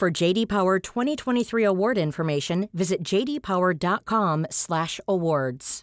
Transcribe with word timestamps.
For 0.00 0.10
JD 0.10 0.48
Power 0.48 0.78
2023 0.78 1.62
award 1.62 1.98
information, 1.98 2.70
visit 2.72 3.02
jdpower.com/awards. 3.02 5.82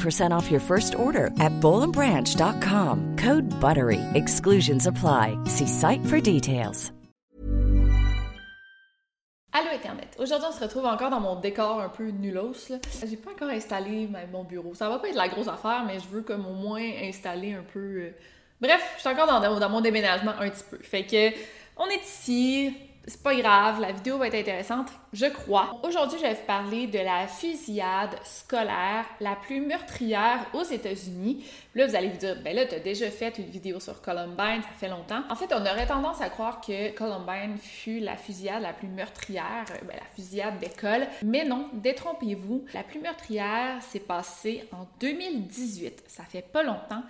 off 0.31 0.49
your 0.49 0.61
first 0.61 0.93
order 0.93 1.27
at 1.39 1.51
bowlandbranch.com. 1.59 3.15
Code 3.17 3.43
BUTTERY. 3.59 3.99
Exclusions 4.13 4.87
apply. 4.87 5.37
See 5.49 5.67
site 5.67 6.05
for 6.05 6.21
details. 6.21 6.91
Allô 9.53 9.67
Internet! 9.73 10.15
Aujourd'hui, 10.17 10.47
on 10.49 10.53
se 10.53 10.61
retrouve 10.63 10.85
encore 10.85 11.09
dans 11.09 11.19
mon 11.19 11.35
décor 11.35 11.81
un 11.81 11.89
peu 11.89 12.07
nulos. 12.09 12.71
J'ai 13.05 13.17
pas 13.17 13.31
encore 13.31 13.49
installé 13.49 14.07
mon 14.31 14.45
bureau. 14.45 14.73
Ça 14.73 14.87
va 14.87 14.97
pas 14.97 15.09
être 15.09 15.15
la 15.15 15.27
grosse 15.27 15.49
affaire, 15.49 15.83
mais 15.85 15.99
je 15.99 16.07
veux 16.07 16.21
comme 16.21 16.45
au 16.45 16.53
moins 16.53 16.81
installer 17.03 17.53
un 17.53 17.63
peu... 17.63 17.79
euh, 17.79 18.15
Bref, 18.61 18.93
je 18.95 19.01
suis 19.01 19.09
encore 19.09 19.27
dans, 19.27 19.59
dans 19.59 19.69
mon 19.69 19.81
déménagement 19.81 20.31
un 20.39 20.49
petit 20.49 20.63
peu. 20.69 20.77
Fait 20.77 21.03
que, 21.05 21.31
on 21.75 21.85
est 21.87 22.01
ici, 22.01 22.73
c'est 23.07 23.23
pas 23.23 23.35
grave, 23.35 23.81
la 23.81 23.91
vidéo 23.91 24.17
va 24.17 24.27
être 24.27 24.35
intéressante, 24.35 24.89
je 25.11 25.25
crois. 25.25 25.79
Aujourd'hui, 25.83 26.19
je 26.19 26.23
vais 26.23 26.33
vous 26.35 26.45
parler 26.45 26.85
de 26.85 26.99
la 26.99 27.27
fusillade 27.27 28.15
scolaire 28.23 29.05
la 29.19 29.35
plus 29.35 29.59
meurtrière 29.59 30.45
aux 30.53 30.63
États-Unis. 30.63 31.43
Là, 31.73 31.87
vous 31.87 31.95
allez 31.95 32.09
vous 32.09 32.17
dire, 32.17 32.37
ben 32.43 32.55
là, 32.55 32.65
t'as 32.65 32.79
déjà 32.79 33.09
fait 33.09 33.37
une 33.39 33.49
vidéo 33.49 33.79
sur 33.79 34.01
Columbine, 34.01 34.61
ça 34.61 34.69
fait 34.79 34.87
longtemps. 34.87 35.23
En 35.29 35.35
fait, 35.35 35.51
on 35.51 35.61
aurait 35.61 35.87
tendance 35.87 36.21
à 36.21 36.29
croire 36.29 36.61
que 36.61 36.91
Columbine 36.95 37.57
fut 37.57 37.99
la 37.99 38.17
fusillade 38.17 38.61
la 38.61 38.73
plus 38.73 38.87
meurtrière, 38.87 39.65
euh, 39.71 39.85
ben, 39.87 39.95
la 39.95 40.15
fusillade 40.15 40.59
d'école. 40.59 41.07
Mais 41.23 41.43
non, 41.43 41.69
détrompez-vous, 41.73 42.65
la 42.73 42.83
plus 42.83 42.99
meurtrière 42.99 43.81
s'est 43.81 43.99
passée 43.99 44.63
en 44.71 44.87
2018. 44.99 46.03
Ça 46.07 46.23
fait 46.23 46.43
pas 46.43 46.61
longtemps. 46.61 47.03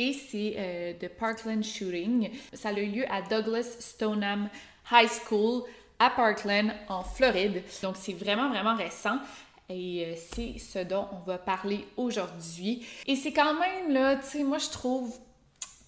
Et 0.00 0.12
c'est 0.12 0.54
euh, 0.56 1.08
Parkland 1.18 1.62
Shooting. 1.62 2.30
Ça 2.52 2.68
a 2.68 2.72
eu 2.72 2.86
lieu 2.86 3.04
à 3.10 3.20
Douglas 3.20 3.78
Stoneham 3.80 4.48
High 4.90 5.08
School 5.08 5.62
à 5.98 6.10
Parkland, 6.10 6.72
en 6.88 7.02
Floride. 7.02 7.62
Donc, 7.82 7.96
c'est 7.96 8.12
vraiment, 8.12 8.48
vraiment 8.48 8.76
récent. 8.76 9.18
Et 9.68 10.06
euh, 10.06 10.14
c'est 10.16 10.58
ce 10.58 10.78
dont 10.78 11.06
on 11.12 11.18
va 11.26 11.38
parler 11.38 11.86
aujourd'hui. 11.96 12.86
Et 13.06 13.16
c'est 13.16 13.32
quand 13.32 13.54
même, 13.58 13.92
là, 13.92 14.16
tu 14.16 14.26
sais, 14.26 14.42
moi, 14.44 14.58
je 14.58 14.70
trouve, 14.70 15.14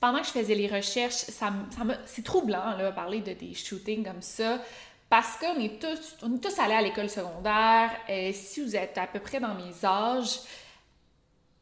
pendant 0.01 0.21
que 0.21 0.27
je 0.27 0.33
faisais 0.33 0.55
les 0.55 0.67
recherches, 0.67 1.15
ça, 1.15 1.53
ça 1.71 1.83
c'est 2.07 2.25
troublant, 2.25 2.77
là, 2.77 2.93
parler 2.93 3.21
de 3.21 3.33
des 3.33 3.55
shootings 3.55 4.05
comme 4.05 4.21
ça. 4.23 4.61
Parce 5.09 5.37
qu'on 5.39 5.59
est 5.59 5.81
tous, 5.81 6.17
on 6.23 6.37
est 6.37 6.39
tous 6.39 6.59
allés 6.59 6.75
à 6.75 6.83
l'école 6.83 7.09
secondaire. 7.09 7.91
Et 8.09 8.33
si 8.33 8.63
vous 8.63 8.77
êtes 8.77 8.97
à 8.99 9.07
peu 9.07 9.19
près 9.19 9.41
dans 9.41 9.55
mes 9.55 9.85
âges, 9.85 10.41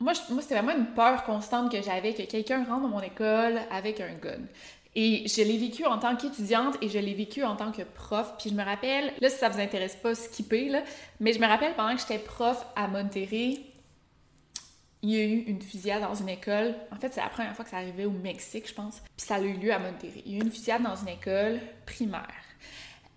moi, 0.01 0.13
moi 0.31 0.43
c'était 0.43 0.55
vraiment 0.55 0.77
une 0.77 0.93
peur 0.95 1.25
constante 1.25 1.73
que 1.73 1.83
j'avais 1.83 2.15
que 2.15 2.23
quelqu'un 2.23 2.65
rentre 2.65 2.83
dans 2.83 2.89
mon 2.89 3.01
école 3.01 3.61
avec 3.71 4.01
un 4.01 4.15
gun. 4.15 4.43
Et 5.01 5.29
je 5.29 5.43
l'ai 5.43 5.59
vécu 5.59 5.87
en 5.87 5.97
tant 5.99 6.17
qu'étudiante 6.17 6.77
et 6.83 6.89
je 6.89 6.99
l'ai 6.99 7.15
vécu 7.15 7.45
en 7.45 7.55
tant 7.55 7.71
que 7.71 7.83
prof. 7.83 8.35
Puis 8.37 8.51
je 8.51 8.55
me 8.57 8.65
rappelle, 8.65 9.13
là, 9.21 9.31
si 9.31 9.37
ça 9.37 9.49
vous 9.49 9.61
intéresse 9.61 9.95
pas, 9.95 10.13
skipper, 10.17 10.69
là, 10.71 10.83
mais 11.21 11.33
je 11.33 11.39
me 11.39 11.47
rappelle 11.47 11.73
pendant 11.77 11.95
que 11.95 12.01
j'étais 12.01 12.19
prof 12.19 12.67
à 12.75 12.89
Monterrey, 12.89 13.61
il 15.03 15.11
y 15.11 15.21
a 15.21 15.25
eu 15.25 15.45
une 15.47 15.63
fusillade 15.63 16.03
dans 16.03 16.17
une 16.17 16.29
école. 16.29 16.75
En 16.91 16.97
fait, 16.97 17.15
c'est 17.15 17.21
la 17.21 17.29
première 17.29 17.55
fois 17.55 17.65
que 17.65 17.71
ça 17.71 17.77
arrivait 17.77 18.07
au 18.07 18.11
Mexique, 18.11 18.67
je 18.67 18.75
pense. 18.75 19.01
Puis 19.17 19.25
ça 19.25 19.37
a 19.37 19.41
eu 19.41 19.53
lieu 19.53 19.73
à 19.73 19.79
Monterrey. 19.79 20.21
Il 20.27 20.33
y 20.33 20.35
a 20.35 20.39
eu 20.39 20.43
une 20.43 20.51
fusillade 20.51 20.83
dans 20.83 20.97
une 20.97 21.11
école 21.11 21.61
primaire. 21.87 22.35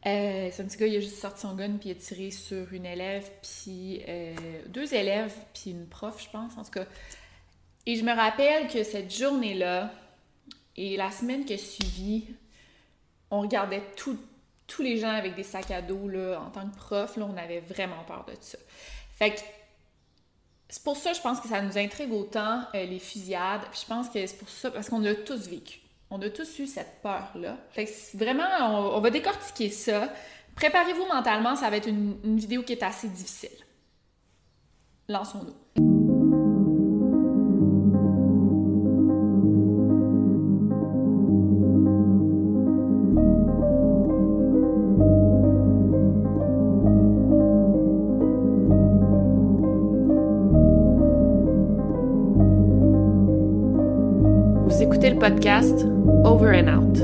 Euh, 0.05 0.49
c'est 0.51 0.61
un 0.61 0.65
petit 0.65 0.77
gars, 0.77 0.85
il 0.85 0.97
a 0.97 0.99
juste 0.99 1.17
sorti 1.19 1.41
son 1.41 1.55
gun 1.55 1.77
puis 1.79 1.89
il 1.89 1.93
a 1.93 1.95
tiré 1.95 2.29
sur 2.29 2.71
une 2.73 2.85
élève, 2.85 3.27
puis 3.41 4.03
euh, 4.07 4.35
deux 4.67 4.93
élèves, 4.93 5.33
puis 5.51 5.71
une 5.71 5.87
prof, 5.87 6.23
je 6.23 6.29
pense, 6.29 6.55
en 6.59 6.63
tout 6.63 6.71
cas. 6.71 6.85
Et 7.87 7.95
je 7.95 8.05
me 8.05 8.13
rappelle 8.15 8.67
que 8.67 8.83
cette 8.83 9.11
journée-là 9.11 9.91
et 10.81 10.97
la 10.97 11.11
semaine 11.11 11.45
qui 11.45 11.53
a 11.53 11.57
suivi, 11.59 12.25
on 13.29 13.41
regardait 13.41 13.83
tous 13.95 14.81
les 14.81 14.97
gens 14.97 15.13
avec 15.13 15.35
des 15.35 15.43
sacs 15.43 15.69
à 15.69 15.81
dos, 15.81 16.07
là, 16.07 16.41
en 16.41 16.49
tant 16.49 16.67
que 16.67 16.75
prof, 16.75 17.17
là, 17.17 17.27
on 17.29 17.37
avait 17.37 17.59
vraiment 17.59 18.03
peur 18.07 18.25
de 18.27 18.33
ça. 18.39 18.57
Fait 19.15 19.35
que 19.35 19.41
c'est 20.69 20.83
pour 20.83 20.97
ça, 20.97 21.13
je 21.13 21.21
pense 21.21 21.39
que 21.39 21.47
ça 21.47 21.61
nous 21.61 21.77
intrigue 21.77 22.11
autant, 22.11 22.63
euh, 22.73 22.85
les 22.85 22.97
fusillades. 22.97 23.61
Puis 23.71 23.81
je 23.83 23.85
pense 23.85 24.09
que 24.09 24.25
c'est 24.25 24.37
pour 24.37 24.49
ça, 24.49 24.71
parce 24.71 24.89
qu'on 24.89 24.99
l'a 24.99 25.13
tous 25.13 25.47
vécu. 25.49 25.81
On 26.09 26.19
a 26.21 26.29
tous 26.29 26.59
eu 26.59 26.65
cette 26.65 27.01
peur-là. 27.03 27.57
Fait 27.71 27.85
que 27.85 28.17
vraiment, 28.17 28.47
on, 28.61 28.97
on 28.97 29.01
va 29.01 29.09
décortiquer 29.11 29.69
ça. 29.69 30.11
Préparez-vous 30.55 31.05
mentalement, 31.05 31.55
ça 31.55 31.69
va 31.69 31.77
être 31.77 31.89
une, 31.89 32.17
une 32.23 32.39
vidéo 32.39 32.63
qui 32.63 32.73
est 32.73 32.83
assez 32.83 33.07
difficile. 33.07 33.49
Lançons-nous. 35.07 35.60
Podcast 55.21 55.83
Over 56.25 56.51
and 56.51 56.67
Out. 56.67 56.97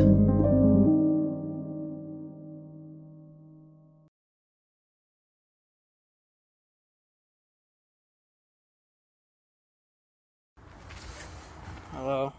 Hello. 11.91 12.33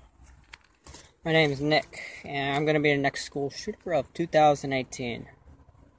My 1.24 1.30
name 1.30 1.52
is 1.52 1.60
Nick, 1.60 2.24
and 2.24 2.56
I'm 2.56 2.64
going 2.64 2.74
to 2.74 2.80
be 2.80 2.92
the 2.92 3.00
next 3.00 3.24
school 3.24 3.48
shooter 3.48 3.92
of 3.92 4.12
2018. 4.14 5.28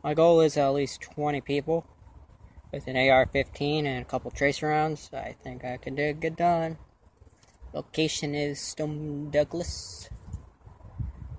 My 0.03 0.13
goal 0.13 0.41
is 0.41 0.57
at 0.57 0.73
least 0.73 0.99
20 1.03 1.39
people 1.39 1.87
with 2.73 2.85
an 2.87 2.97
AR 2.97 3.27
15 3.27 3.85
and 3.85 4.01
a 4.01 4.05
couple 4.05 4.29
tracer 4.29 4.67
rounds. 4.67 5.09
I 5.13 5.37
think 5.41 5.63
I 5.63 5.77
can 5.77 5.95
do 5.95 6.11
get 6.11 6.35
done. 6.35 6.79
Location 7.71 8.33
is 8.33 8.59
Stone 8.59 9.29
Douglas 9.29 10.09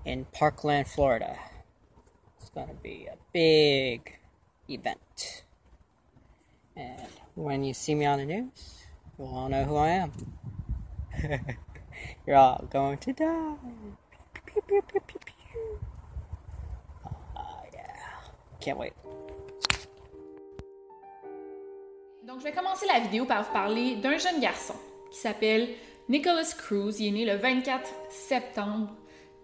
in 0.05 0.23
Parkland, 0.31 0.87
Florida. 0.87 1.37
It's 2.39 2.49
going 2.49 2.69
to 2.69 2.73
be 2.75 3.09
a 3.11 3.17
big 3.33 4.17
event. 4.69 5.43
And 6.77 7.05
when 7.35 7.65
you 7.65 7.73
see 7.73 7.95
me 7.95 8.05
on 8.05 8.19
the 8.19 8.25
news, 8.25 8.79
you'll 9.19 9.27
all 9.27 9.49
know 9.49 9.65
who 9.65 9.75
I 9.75 9.89
am. 9.89 10.11
You're 12.25 12.37
all 12.37 12.65
going 12.71 12.97
to 12.99 13.11
die. 13.11 13.55
Pew, 14.45 14.61
pew, 14.65 14.81
pew, 14.87 15.01
pew, 15.01 15.19
pew. 15.25 15.79
Ah, 17.35 17.59
yeah. 17.73 17.81
Can't 18.61 18.77
wait. 18.77 18.93
Donc, 22.25 22.39
je 22.39 22.45
vais 22.45 22.53
commencer 22.53 22.85
la 22.87 23.01
vidéo 23.01 23.25
par 23.25 23.43
vous 23.43 23.51
parler 23.51 23.97
d'un 23.97 24.17
jeune 24.17 24.39
garçon 24.39 24.75
qui 25.11 25.19
s'appelle 25.19 25.75
Nicholas 26.11 26.53
Cruz. 26.57 26.99
Il 26.99 27.07
est 27.07 27.11
né 27.11 27.25
le 27.25 27.37
24 27.37 27.89
septembre 28.09 28.93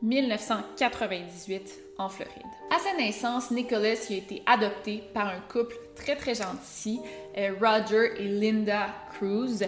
1998 0.02 1.87
Floride. 2.08 2.46
À 2.70 2.80
sa 2.80 2.94
naissance, 2.96 3.50
Nicholas 3.50 4.08
a 4.10 4.14
été 4.14 4.44
adopté 4.46 5.04
par 5.14 5.28
un 5.28 5.40
couple 5.52 5.76
très 5.98 6.16
très 6.16 6.36
gentil, 6.36 7.00
euh, 7.38 7.54
Roger 7.60 8.14
et 8.20 8.28
Linda 8.28 8.88
Cruz. 9.14 9.64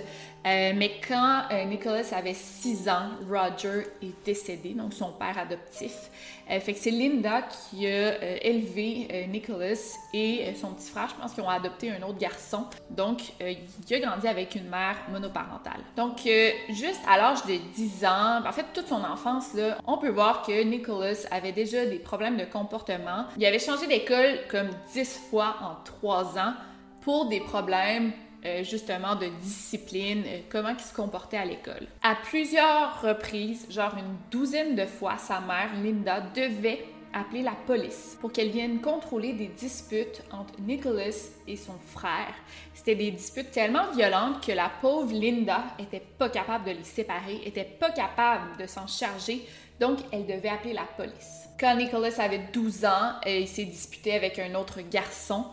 Euh, 0.46 0.72
mais 0.76 0.92
quand 1.06 1.42
euh, 1.52 1.66
Nicholas 1.66 2.08
avait 2.14 2.34
6 2.34 2.88
ans, 2.88 3.10
Roger 3.30 3.88
est 4.02 4.26
décédé, 4.26 4.70
donc 4.70 4.94
son 4.94 5.12
père 5.12 5.38
adoptif. 5.38 6.10
fait 6.48 6.74
que 6.74 6.80
c'est 6.80 6.92
Linda 6.92 7.42
qui 7.42 7.86
a 7.86 8.44
élevé 8.44 9.28
Nicholas 9.30 9.98
et 10.14 10.54
son 10.56 10.74
petit 10.74 10.90
frère, 10.90 11.10
je 11.10 11.22
pense 11.22 11.34
qu'ils 11.34 11.44
ont 11.44 11.50
adopté 11.50 11.92
un 11.92 12.02
autre 12.04 12.18
garçon. 12.18 12.66
Donc, 12.90 13.34
il 13.40 13.94
a 13.94 14.00
grandi 14.00 14.28
avec 14.28 14.56
une 14.56 14.68
mère 14.68 14.96
monoparentale. 15.12 15.82
Donc, 15.96 16.28
juste 16.70 17.02
à 17.08 17.18
l'âge 17.18 17.46
de 17.46 17.58
10 17.76 18.06
ans, 18.06 18.42
en 18.44 18.52
fait, 18.52 18.66
toute 18.74 18.88
son 18.88 19.04
enfance, 19.04 19.54
là, 19.54 19.78
on 19.86 19.98
peut 19.98 20.10
voir 20.10 20.42
que 20.42 20.64
Nicholas 20.64 21.28
avait 21.30 21.52
déjà 21.52 21.86
des 21.86 22.00
problèmes 22.00 22.19
de 22.20 22.46
comportement. 22.46 23.26
Il 23.38 23.46
avait 23.46 23.60
changé 23.60 23.88
d'école 23.88 24.40
comme 24.50 24.70
10 24.94 25.28
fois 25.30 25.56
en 25.62 25.84
3 25.86 26.38
ans 26.38 26.54
pour 27.02 27.30
des 27.30 27.40
problèmes 27.40 28.12
euh, 28.46 28.64
justement 28.64 29.16
de 29.16 29.28
discipline, 29.42 30.24
euh, 30.26 30.40
comment 30.50 30.70
il 30.70 30.80
se 30.80 30.94
comportait 30.94 31.38
à 31.38 31.46
l'école. 31.46 31.88
À 32.04 32.16
plusieurs 32.16 33.02
reprises, 33.02 33.66
genre 33.70 33.94
une 33.98 34.16
douzaine 34.32 34.76
de 34.76 34.86
fois, 34.86 35.18
sa 35.18 35.40
mère, 35.42 35.70
Linda, 35.82 36.22
devait 36.34 36.86
appeler 37.14 37.42
la 37.42 37.56
police 37.66 38.18
pour 38.22 38.32
qu'elle 38.32 38.50
vienne 38.50 38.82
contrôler 38.82 39.34
des 39.34 39.48
disputes 39.48 40.24
entre 40.32 40.54
Nicholas 40.62 41.32
et 41.48 41.56
son 41.56 41.78
frère. 41.86 42.34
C'était 42.74 42.96
des 42.96 43.12
disputes 43.12 43.52
tellement 43.52 43.92
violentes 43.92 44.46
que 44.46 44.52
la 44.52 44.72
pauvre 44.82 45.14
Linda 45.14 45.64
était 45.80 46.04
pas 46.18 46.30
capable 46.30 46.66
de 46.66 46.72
les 46.72 46.84
séparer, 46.84 47.42
était 47.46 47.64
pas 47.66 47.92
capable 47.92 48.58
de 48.58 48.68
s'en 48.68 48.88
charger, 48.88 49.46
donc 49.80 50.00
elle 50.12 50.26
devait 50.26 50.50
appeler 50.50 50.74
la 50.74 50.86
police. 50.98 51.48
Quand 51.60 51.76
Nicholas 51.76 52.16
avait 52.20 52.48
12 52.54 52.86
ans, 52.86 53.14
euh, 53.26 53.40
il 53.40 53.48
s'est 53.48 53.66
disputé 53.66 54.14
avec 54.14 54.40
un 54.40 54.56
autre 54.56 54.82
garçon 54.82 55.46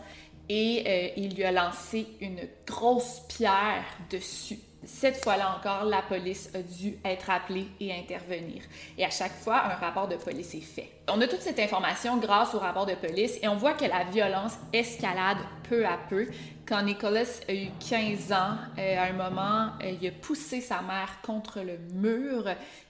et 0.49 0.83
euh, 0.85 1.09
il 1.17 1.35
lui 1.35 1.43
a 1.43 1.51
lancé 1.51 2.07
une 2.21 2.47
grosse 2.65 3.21
pierre 3.27 3.83
dessus. 4.09 4.59
Cette 4.83 5.21
fois-là 5.21 5.57
encore, 5.57 5.83
la 5.85 6.01
police 6.01 6.49
a 6.53 6.61
dû 6.61 6.97
être 7.03 7.29
appelée 7.29 7.67
et 7.81 7.91
intervenir. 7.93 8.61
Et 8.97 9.03
à 9.03 9.09
chaque 9.09 9.33
fois, 9.33 9.65
un 9.65 9.75
rapport 9.75 10.07
de 10.07 10.15
police 10.15 10.53
est 10.55 10.61
fait. 10.61 10.89
On 11.09 11.19
a 11.19 11.27
toute 11.27 11.41
cette 11.41 11.59
information 11.59 12.17
grâce 12.17 12.53
au 12.53 12.59
rapport 12.59 12.85
de 12.85 12.93
police 12.93 13.37
et 13.41 13.47
on 13.47 13.55
voit 13.55 13.73
que 13.73 13.85
la 13.85 14.05
violence 14.05 14.53
escalade 14.71 15.39
peu 15.67 15.85
à 15.85 15.97
peu. 16.09 16.27
Quand 16.65 16.83
Nicholas 16.83 17.41
a 17.49 17.53
eu 17.53 17.67
15 17.89 18.31
ans, 18.31 18.55
euh, 18.77 18.97
à 18.97 19.05
un 19.05 19.13
moment, 19.13 19.71
il 19.81 20.07
a 20.07 20.11
poussé 20.11 20.61
sa 20.61 20.81
mère 20.81 21.19
contre 21.21 21.59
le 21.61 21.77
mur 21.93 22.45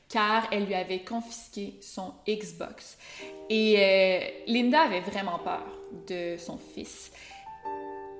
car 0.10 0.48
elle 0.52 0.66
lui 0.66 0.76
avait 0.76 1.04
confisqué 1.04 1.76
son 1.82 2.14
Xbox. 2.28 2.98
Et 3.50 4.44
Linda 4.48 4.82
avait 4.82 5.02
vraiment 5.02 5.40
peur 5.40 5.66
de 6.08 6.38
son 6.38 6.58
fils. 6.58 7.12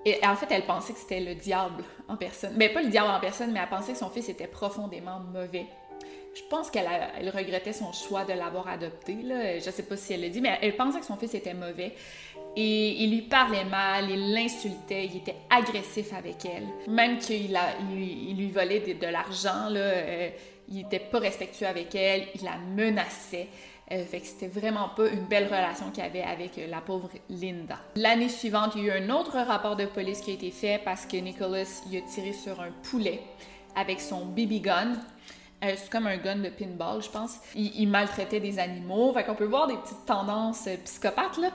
Et 0.06 0.26
en 0.26 0.36
fait, 0.36 0.48
elle 0.52 0.66
pensait 0.66 0.94
que 0.94 1.00
c'était 1.00 1.20
le 1.20 1.36
diable 1.36 1.84
en 2.08 2.16
personne. 2.16 2.54
Mais 2.56 2.70
pas 2.70 2.82
le 2.82 2.90
diable 2.90 3.10
en 3.10 3.20
personne, 3.20 3.52
mais 3.52 3.60
elle 3.60 3.68
pensait 3.68 3.92
que 3.92 3.98
son 3.98 4.10
fils 4.10 4.30
était 4.30 4.48
profondément 4.48 5.20
mauvais. 5.20 5.66
Je 6.34 6.44
pense 6.50 6.70
qu'elle 6.70 6.88
elle 7.20 7.30
regrettait 7.30 7.74
son 7.74 7.92
choix 7.92 8.24
de 8.24 8.32
l'avoir 8.34 8.68
adopté. 8.68 9.16
Là. 9.24 9.58
Je 9.58 9.70
sais 9.70 9.84
pas 9.84 9.98
si 9.98 10.14
elle 10.14 10.22
le 10.22 10.30
dit, 10.30 10.40
mais 10.40 10.60
elle 10.62 10.78
pensait 10.78 11.00
que 11.00 11.06
son 11.06 11.18
fils 11.18 11.34
était 11.34 11.54
mauvais. 11.54 11.94
Et 12.56 13.04
il 13.04 13.12
lui 13.12 13.22
parlait 13.24 13.66
mal, 13.66 14.10
il 14.10 14.34
l'insultait, 14.34 15.06
il 15.06 15.18
était 15.18 15.36
agressif 15.50 16.14
avec 16.14 16.46
elle. 16.46 16.68
Même 16.88 17.18
qu'il 17.18 17.60
il, 17.92 18.38
lui 18.38 18.50
volait 18.50 18.80
de, 18.80 19.08
l'argent, 19.08 19.70
euh, 19.72 20.30
il 20.70 20.82
était 20.82 21.00
pas 21.00 21.20
respectueux 21.20 21.68
avec 21.68 21.94
elle, 21.96 22.28
il 22.36 22.44
la 22.44 22.58
menaçait. 22.58 23.48
Euh, 23.90 24.04
fait 24.04 24.20
que 24.20 24.28
c'était 24.28 24.48
vraiment 24.48 24.90
pas 24.90 25.08
une 25.08 25.24
belle 25.24 25.46
relation 25.46 25.92
qu'il 25.92 26.04
avait 26.04 26.22
avec 26.22 26.58
euh, 26.58 26.68
la 26.68 26.82
pauvre 26.82 27.10
Linda. 27.30 27.80
L'année 27.96 28.28
suivante, 28.28 28.74
il 28.76 28.84
y 28.84 28.92
a 28.92 28.98
eu 28.98 29.04
un 29.04 29.10
autre 29.10 29.38
rapport 29.38 29.78
de 29.78 29.86
police 29.86 30.20
qui 30.20 30.32
a 30.32 30.34
été 30.34 30.52
fait 30.52 30.82
parce 30.84 31.06
que 31.06 31.16
Nicholas 31.16 31.82
il 31.90 31.98
a 31.98 32.02
tiré 32.02 32.34
sur 32.34 32.60
un 32.60 32.72
poulet 32.90 33.22
avec 33.78 34.02
son 34.02 34.26
BB 34.26 34.62
gun. 34.62 34.92
Euh, 35.64 35.74
c'est 35.78 35.90
comme 35.90 36.06
un 36.06 36.18
gun 36.18 36.40
de 36.40 36.50
pinball, 36.50 37.02
je 37.02 37.10
pense. 37.10 37.38
Il, 37.56 37.88
maltraitait 37.88 38.42
des 38.42 38.60
animaux. 38.60 39.14
Fait 39.14 39.24
qu'on 39.24 39.36
peut 39.36 39.46
voir 39.46 39.68
des 39.68 39.78
petites 39.78 40.06
tendances 40.06 40.68
psychopathes, 40.84 41.38
là. 41.38 41.50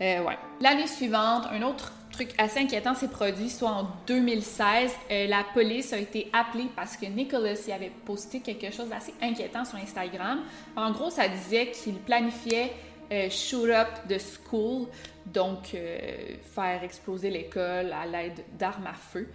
ouais. 0.00 0.38
L'année 0.60 0.86
suivante, 0.86 1.46
un 1.50 1.62
autre 1.62 1.92
truc 2.12 2.30
assez 2.38 2.60
inquiétant 2.60 2.94
s'est 2.94 3.08
produit, 3.08 3.50
soit 3.50 3.70
en 3.70 3.88
2016. 4.06 4.92
Euh, 5.10 5.26
la 5.26 5.44
police 5.52 5.92
a 5.92 5.98
été 5.98 6.30
appelée 6.32 6.68
parce 6.76 6.96
que 6.96 7.06
Nicholas 7.06 7.64
y 7.66 7.72
avait 7.72 7.92
posté 8.04 8.40
quelque 8.40 8.70
chose 8.70 8.88
d'assez 8.88 9.14
inquiétant 9.20 9.64
sur 9.64 9.78
Instagram. 9.78 10.40
En 10.76 10.92
gros, 10.92 11.10
ça 11.10 11.28
disait 11.28 11.70
qu'il 11.70 11.94
planifiait 11.94 12.72
euh, 13.12 13.28
shoot 13.28 13.70
up 13.70 13.88
the 14.08 14.18
school, 14.18 14.86
donc 15.26 15.74
euh, 15.74 16.36
faire 16.54 16.82
exploser 16.84 17.30
l'école 17.30 17.92
à 17.92 18.06
l'aide 18.06 18.44
d'armes 18.58 18.86
à 18.86 18.94
feu. 18.94 19.28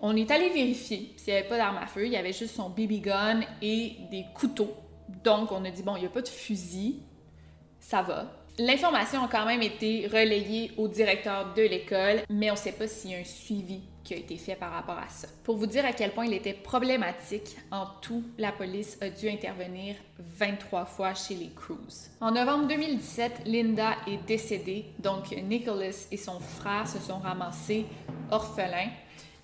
On 0.00 0.14
est 0.16 0.30
allé 0.30 0.50
vérifier 0.50 1.14
s'il 1.16 1.32
n'y 1.32 1.38
avait 1.38 1.48
pas 1.48 1.56
d'armes 1.56 1.78
à 1.78 1.86
feu, 1.86 2.06
il 2.06 2.12
y 2.12 2.16
avait 2.16 2.32
juste 2.32 2.54
son 2.54 2.68
BB 2.68 3.00
gun 3.00 3.40
et 3.62 3.96
des 4.10 4.24
couteaux. 4.34 4.74
Donc 5.22 5.50
on 5.50 5.64
a 5.64 5.70
dit 5.70 5.82
bon, 5.82 5.96
il 5.96 6.00
n'y 6.00 6.06
a 6.06 6.10
pas 6.10 6.22
de 6.22 6.28
fusil, 6.28 7.00
ça 7.80 8.02
va. 8.02 8.43
L'information 8.58 9.24
a 9.24 9.28
quand 9.28 9.46
même 9.46 9.62
été 9.62 10.06
relayée 10.06 10.70
au 10.76 10.86
directeur 10.86 11.52
de 11.54 11.62
l'école, 11.62 12.22
mais 12.30 12.50
on 12.50 12.54
ne 12.54 12.58
sait 12.58 12.72
pas 12.72 12.86
s'il 12.86 13.10
y 13.10 13.14
a 13.16 13.18
un 13.18 13.24
suivi 13.24 13.80
qui 14.04 14.14
a 14.14 14.16
été 14.16 14.36
fait 14.36 14.54
par 14.54 14.70
rapport 14.70 14.98
à 14.98 15.08
ça. 15.08 15.26
Pour 15.42 15.56
vous 15.56 15.66
dire 15.66 15.84
à 15.84 15.92
quel 15.92 16.12
point 16.12 16.26
il 16.26 16.34
était 16.34 16.52
problématique, 16.52 17.56
en 17.72 17.86
tout, 18.00 18.22
la 18.38 18.52
police 18.52 18.96
a 19.00 19.08
dû 19.08 19.28
intervenir 19.28 19.96
23 20.18 20.84
fois 20.84 21.14
chez 21.14 21.34
les 21.34 21.50
Cruz. 21.50 22.10
En 22.20 22.30
novembre 22.30 22.68
2017, 22.68 23.42
Linda 23.46 23.96
est 24.06 24.24
décédée, 24.24 24.84
donc 25.00 25.32
Nicholas 25.32 26.06
et 26.12 26.16
son 26.16 26.38
frère 26.38 26.86
se 26.86 27.00
sont 27.00 27.18
ramassés 27.18 27.86
orphelins. 28.30 28.90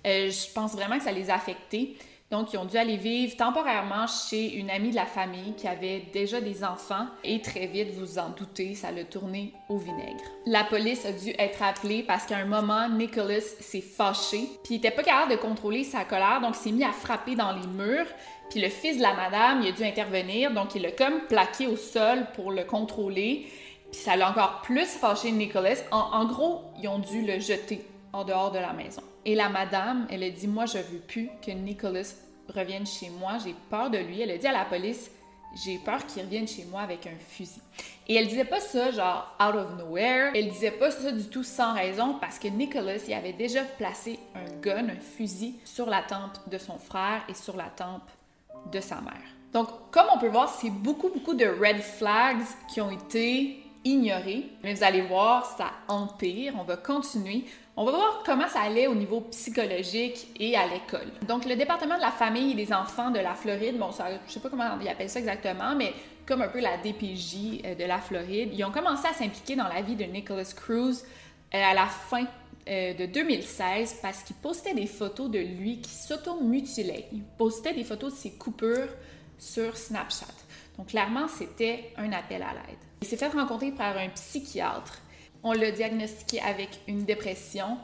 Euh, 0.07 0.29
je 0.29 0.53
pense 0.53 0.73
vraiment 0.73 0.97
que 0.97 1.03
ça 1.03 1.11
les 1.11 1.29
a 1.29 1.35
affectés. 1.35 1.97
Donc, 2.31 2.53
ils 2.53 2.57
ont 2.57 2.65
dû 2.65 2.77
aller 2.77 2.95
vivre 2.95 3.35
temporairement 3.35 4.07
chez 4.07 4.53
une 4.53 4.69
amie 4.69 4.91
de 4.91 4.95
la 4.95 5.05
famille 5.05 5.53
qui 5.57 5.67
avait 5.67 6.03
déjà 6.13 6.39
des 6.39 6.63
enfants 6.63 7.05
et 7.25 7.41
très 7.41 7.67
vite, 7.67 7.89
vous 7.93 8.17
en 8.17 8.29
doutez, 8.29 8.73
ça 8.73 8.89
l'a 8.89 9.03
tourné 9.03 9.53
au 9.67 9.77
vinaigre. 9.77 10.23
La 10.45 10.63
police 10.63 11.05
a 11.05 11.11
dû 11.11 11.33
être 11.37 11.61
appelée 11.61 12.03
parce 12.03 12.25
qu'à 12.25 12.37
un 12.37 12.45
moment, 12.45 12.87
Nicholas 12.87 13.41
s'est 13.41 13.81
fâché, 13.81 14.47
puis 14.63 14.75
il 14.75 14.77
était 14.77 14.91
pas 14.91 15.03
capable 15.03 15.31
de 15.31 15.37
contrôler 15.37 15.83
sa 15.83 16.05
colère, 16.05 16.39
donc 16.41 16.55
s'est 16.55 16.71
mis 16.71 16.85
à 16.85 16.93
frapper 16.93 17.35
dans 17.35 17.51
les 17.51 17.67
murs. 17.67 18.07
Puis 18.49 18.61
le 18.61 18.69
fils 18.69 18.97
de 18.97 19.01
la 19.01 19.13
madame, 19.13 19.61
il 19.61 19.67
a 19.67 19.71
dû 19.73 19.83
intervenir, 19.83 20.53
donc 20.53 20.73
il 20.73 20.83
l'a 20.83 20.91
comme 20.91 21.21
plaqué 21.27 21.67
au 21.67 21.75
sol 21.75 22.27
pour 22.33 22.51
le 22.51 22.63
contrôler. 22.63 23.45
Puis 23.91 23.99
ça 23.99 24.15
l'a 24.15 24.29
encore 24.29 24.61
plus 24.61 24.87
fâché 24.87 25.31
Nicholas. 25.31 25.83
En, 25.91 25.97
en 25.97 26.25
gros, 26.25 26.61
ils 26.81 26.87
ont 26.87 26.99
dû 26.99 27.25
le 27.25 27.39
jeter 27.39 27.85
en 28.13 28.23
dehors 28.23 28.51
de 28.51 28.59
la 28.59 28.71
maison. 28.71 29.01
Et 29.25 29.35
la 29.35 29.49
madame, 29.49 30.07
elle 30.09 30.23
a 30.23 30.29
dit 30.29 30.47
Moi, 30.47 30.65
je 30.65 30.77
veux 30.77 30.99
plus 30.99 31.29
que 31.45 31.51
Nicholas 31.51 32.15
revienne 32.49 32.85
chez 32.85 33.09
moi, 33.09 33.37
j'ai 33.43 33.55
peur 33.69 33.89
de 33.89 33.97
lui. 33.97 34.21
Elle 34.21 34.31
a 34.31 34.37
dit 34.37 34.47
à 34.47 34.51
la 34.51 34.65
police 34.65 35.11
J'ai 35.63 35.77
peur 35.77 36.05
qu'il 36.05 36.23
revienne 36.23 36.47
chez 36.47 36.65
moi 36.65 36.81
avec 36.81 37.05
un 37.07 37.17
fusil. 37.29 37.61
Et 38.07 38.15
elle 38.15 38.27
disait 38.27 38.45
pas 38.45 38.59
ça, 38.59 38.91
genre, 38.91 39.35
out 39.39 39.55
of 39.55 39.77
nowhere. 39.77 40.31
Elle 40.35 40.49
disait 40.49 40.71
pas 40.71 40.91
ça 40.91 41.11
du 41.11 41.25
tout 41.25 41.43
sans 41.43 41.73
raison 41.73 42.17
parce 42.19 42.39
que 42.39 42.47
Nicholas, 42.47 43.03
il 43.07 43.13
avait 43.13 43.33
déjà 43.33 43.63
placé 43.63 44.19
un 44.35 44.59
gun, 44.59 44.89
un 44.89 44.99
fusil, 44.99 45.55
sur 45.63 45.89
la 45.89 46.01
tempe 46.01 46.37
de 46.49 46.57
son 46.57 46.77
frère 46.77 47.23
et 47.29 47.33
sur 47.33 47.55
la 47.55 47.69
tempe 47.69 48.09
de 48.71 48.79
sa 48.79 49.01
mère. 49.01 49.21
Donc, 49.53 49.67
comme 49.91 50.07
on 50.13 50.17
peut 50.17 50.29
voir, 50.29 50.49
c'est 50.49 50.69
beaucoup, 50.69 51.09
beaucoup 51.09 51.33
de 51.33 51.45
red 51.45 51.81
flags 51.81 52.43
qui 52.73 52.81
ont 52.81 52.91
été 52.91 53.63
ignorés. 53.83 54.49
Mais 54.63 54.73
vous 54.73 54.83
allez 54.83 55.01
voir, 55.01 55.45
ça 55.57 55.71
empire. 55.87 56.53
On 56.59 56.63
va 56.63 56.77
continuer. 56.77 57.45
On 57.77 57.85
va 57.85 57.91
voir 57.91 58.23
comment 58.25 58.49
ça 58.49 58.61
allait 58.61 58.87
au 58.87 58.95
niveau 58.95 59.21
psychologique 59.21 60.27
et 60.37 60.57
à 60.57 60.67
l'école. 60.67 61.07
Donc, 61.25 61.45
le 61.45 61.55
département 61.55 61.95
de 61.95 62.01
la 62.01 62.11
famille 62.11 62.51
et 62.51 62.65
des 62.65 62.73
enfants 62.73 63.11
de 63.11 63.19
la 63.19 63.33
Floride, 63.33 63.77
bon, 63.77 63.91
ça, 63.93 64.07
je 64.27 64.31
sais 64.31 64.41
pas 64.41 64.49
comment 64.49 64.77
ils 64.81 64.89
appellent 64.89 65.09
ça 65.09 65.19
exactement, 65.19 65.73
mais 65.75 65.93
comme 66.25 66.41
un 66.41 66.49
peu 66.49 66.59
la 66.59 66.77
DPJ 66.77 67.61
euh, 67.63 67.75
de 67.75 67.85
la 67.85 67.99
Floride, 67.99 68.49
ils 68.53 68.63
ont 68.65 68.71
commencé 68.71 69.07
à 69.07 69.13
s'impliquer 69.13 69.55
dans 69.55 69.69
la 69.69 69.81
vie 69.81 69.95
de 69.95 70.03
Nicholas 70.03 70.53
Cruz 70.53 71.03
euh, 71.53 71.63
à 71.63 71.73
la 71.73 71.85
fin 71.85 72.25
euh, 72.67 72.93
de 72.93 73.05
2016 73.05 73.99
parce 74.01 74.23
qu'il 74.23 74.35
postait 74.35 74.73
des 74.73 74.87
photos 74.87 75.31
de 75.31 75.39
lui 75.39 75.79
qui 75.79 75.91
s'auto-mutilait. 75.91 77.07
Il 77.13 77.23
postait 77.23 77.73
des 77.73 77.85
photos 77.85 78.13
de 78.13 78.17
ses 78.17 78.31
coupures 78.31 78.89
sur 79.37 79.77
Snapchat. 79.77 80.25
Donc, 80.77 80.87
clairement, 80.87 81.29
c'était 81.29 81.93
un 81.95 82.11
appel 82.11 82.43
à 82.43 82.53
l'aide. 82.53 82.77
Il 83.01 83.07
s'est 83.07 83.17
fait 83.17 83.29
rencontrer 83.29 83.71
par 83.71 83.97
un 83.97 84.09
psychiatre 84.09 84.99
on 85.43 85.53
l'a 85.53 85.71
diagnostiqué 85.71 86.41
avec 86.41 86.69
une 86.87 87.05
dépression, 87.05 87.77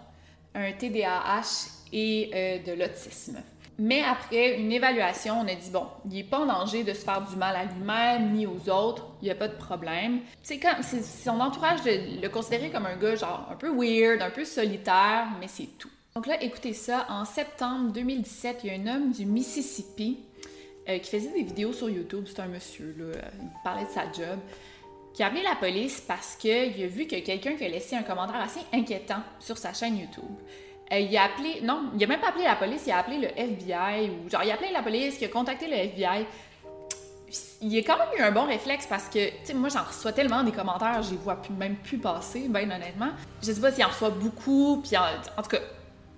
un 0.56 0.72
TDAH 0.72 1.70
et 1.94 2.32
euh, 2.34 2.60
de 2.64 2.80
l'autisme. 2.80 3.38
Mais 3.80 4.02
après 4.02 4.60
une 4.60 4.72
évaluation, 4.72 5.40
on 5.40 5.48
a 5.48 5.54
dit 5.54 5.70
bon, 5.70 5.86
il 6.06 6.14
n'est 6.14 6.24
pas 6.24 6.40
en 6.40 6.48
danger 6.48 6.84
de 6.84 6.94
se 6.94 7.04
faire 7.04 7.22
du 7.22 7.36
mal 7.36 7.56
à 7.56 7.66
lui-même 7.66 8.34
ni 8.34 8.48
aux 8.48 8.70
autres, 8.70 9.06
il 9.22 9.26
n'y 9.26 9.32
a 9.32 9.36
pas 9.36 9.48
de 9.48 9.56
problème. 9.56 10.22
C'est 10.42 10.60
comme 10.60 10.82
son 10.82 11.40
entourage 11.40 11.84
de 11.84 12.22
le 12.22 12.28
considérer 12.30 12.72
comme 12.72 12.88
un 12.88 12.96
gars 12.96 13.16
genre 13.16 13.48
un 13.52 13.56
peu 13.56 13.70
weird, 13.70 14.22
un 14.22 14.32
peu 14.32 14.46
solitaire, 14.46 15.28
mais 15.40 15.48
c'est 15.48 15.78
tout. 15.78 15.92
Donc 16.16 16.26
là, 16.26 16.42
écoutez 16.42 16.74
ça, 16.74 17.06
en 17.10 17.26
septembre 17.26 17.92
2017, 17.92 18.62
il 18.64 18.68
y 18.68 18.74
a 18.74 18.80
un 18.82 18.96
homme 18.96 19.12
du 19.12 19.28
Mississippi 19.28 20.18
euh, 20.90 20.98
qui 20.98 21.12
faisait 21.12 21.32
des 21.32 21.44
vidéos 21.44 21.74
sur 21.74 21.88
YouTube, 21.88 22.26
c'est 22.26 22.40
un 22.40 22.48
monsieur 22.48 22.96
il 22.98 23.50
parlait 23.64 23.86
de 23.86 23.92
sa 23.92 24.12
job 24.12 24.40
qui 25.18 25.24
a 25.24 25.28
appelé 25.28 25.42
la 25.42 25.56
police 25.56 26.00
parce 26.00 26.36
qu'il 26.36 26.52
a 26.52 26.88
vu 26.88 27.08
que 27.08 27.16
quelqu'un 27.16 27.56
qui 27.56 27.66
a 27.66 27.68
laissé 27.68 27.96
un 27.96 28.04
commentaire 28.04 28.40
assez 28.40 28.60
inquiétant 28.72 29.24
sur 29.40 29.58
sa 29.58 29.74
chaîne 29.74 29.98
YouTube. 29.98 30.24
Euh, 30.92 31.00
il 31.00 31.18
a 31.18 31.24
appelé, 31.24 31.62
non, 31.64 31.90
il 31.96 32.04
a 32.04 32.08
même 32.08 32.20
pas 32.20 32.30
appelé 32.30 32.44
la 32.44 32.56
police, 32.56 32.84
il 32.86 32.92
a 32.92 33.00
appelé 33.00 33.18
le 33.18 33.30
FBI 33.30 34.12
ou 34.12 34.30
genre 34.30 34.44
il 34.44 34.52
a 34.52 34.54
appelé 34.54 34.70
la 34.72 34.84
police, 34.84 35.18
il 35.20 35.26
a 35.26 35.30
contacté 35.30 35.68
le 35.68 35.74
FBI. 35.74 36.28
Il 37.62 37.76
a 37.80 37.82
quand 37.82 37.98
même 37.98 38.10
eu 38.20 38.22
un 38.22 38.32
bon 38.32 38.46
réflexe 38.46 38.86
parce 38.86 39.10
que, 39.10 39.30
tu 39.30 39.46
sais, 39.46 39.54
moi 39.56 39.70
j'en 39.70 39.86
reçois 39.86 40.14
tellement 40.14 40.44
des 40.44 40.52
commentaires, 40.52 41.02
les 41.10 41.18
vois 41.18 41.42
plus, 41.42 41.52
même 41.56 41.78
plus 41.78 41.98
passer, 41.98 42.46
ben 42.48 42.72
honnêtement. 42.72 43.10
Je 43.42 43.52
sais 43.52 43.60
pas 43.60 43.72
s'il 43.72 43.86
en 43.86 43.88
reçoit 43.88 44.12
beaucoup, 44.12 44.84
puis 44.88 44.96
en, 44.98 45.02
en 45.36 45.42
tout 45.42 45.50
cas. 45.50 45.62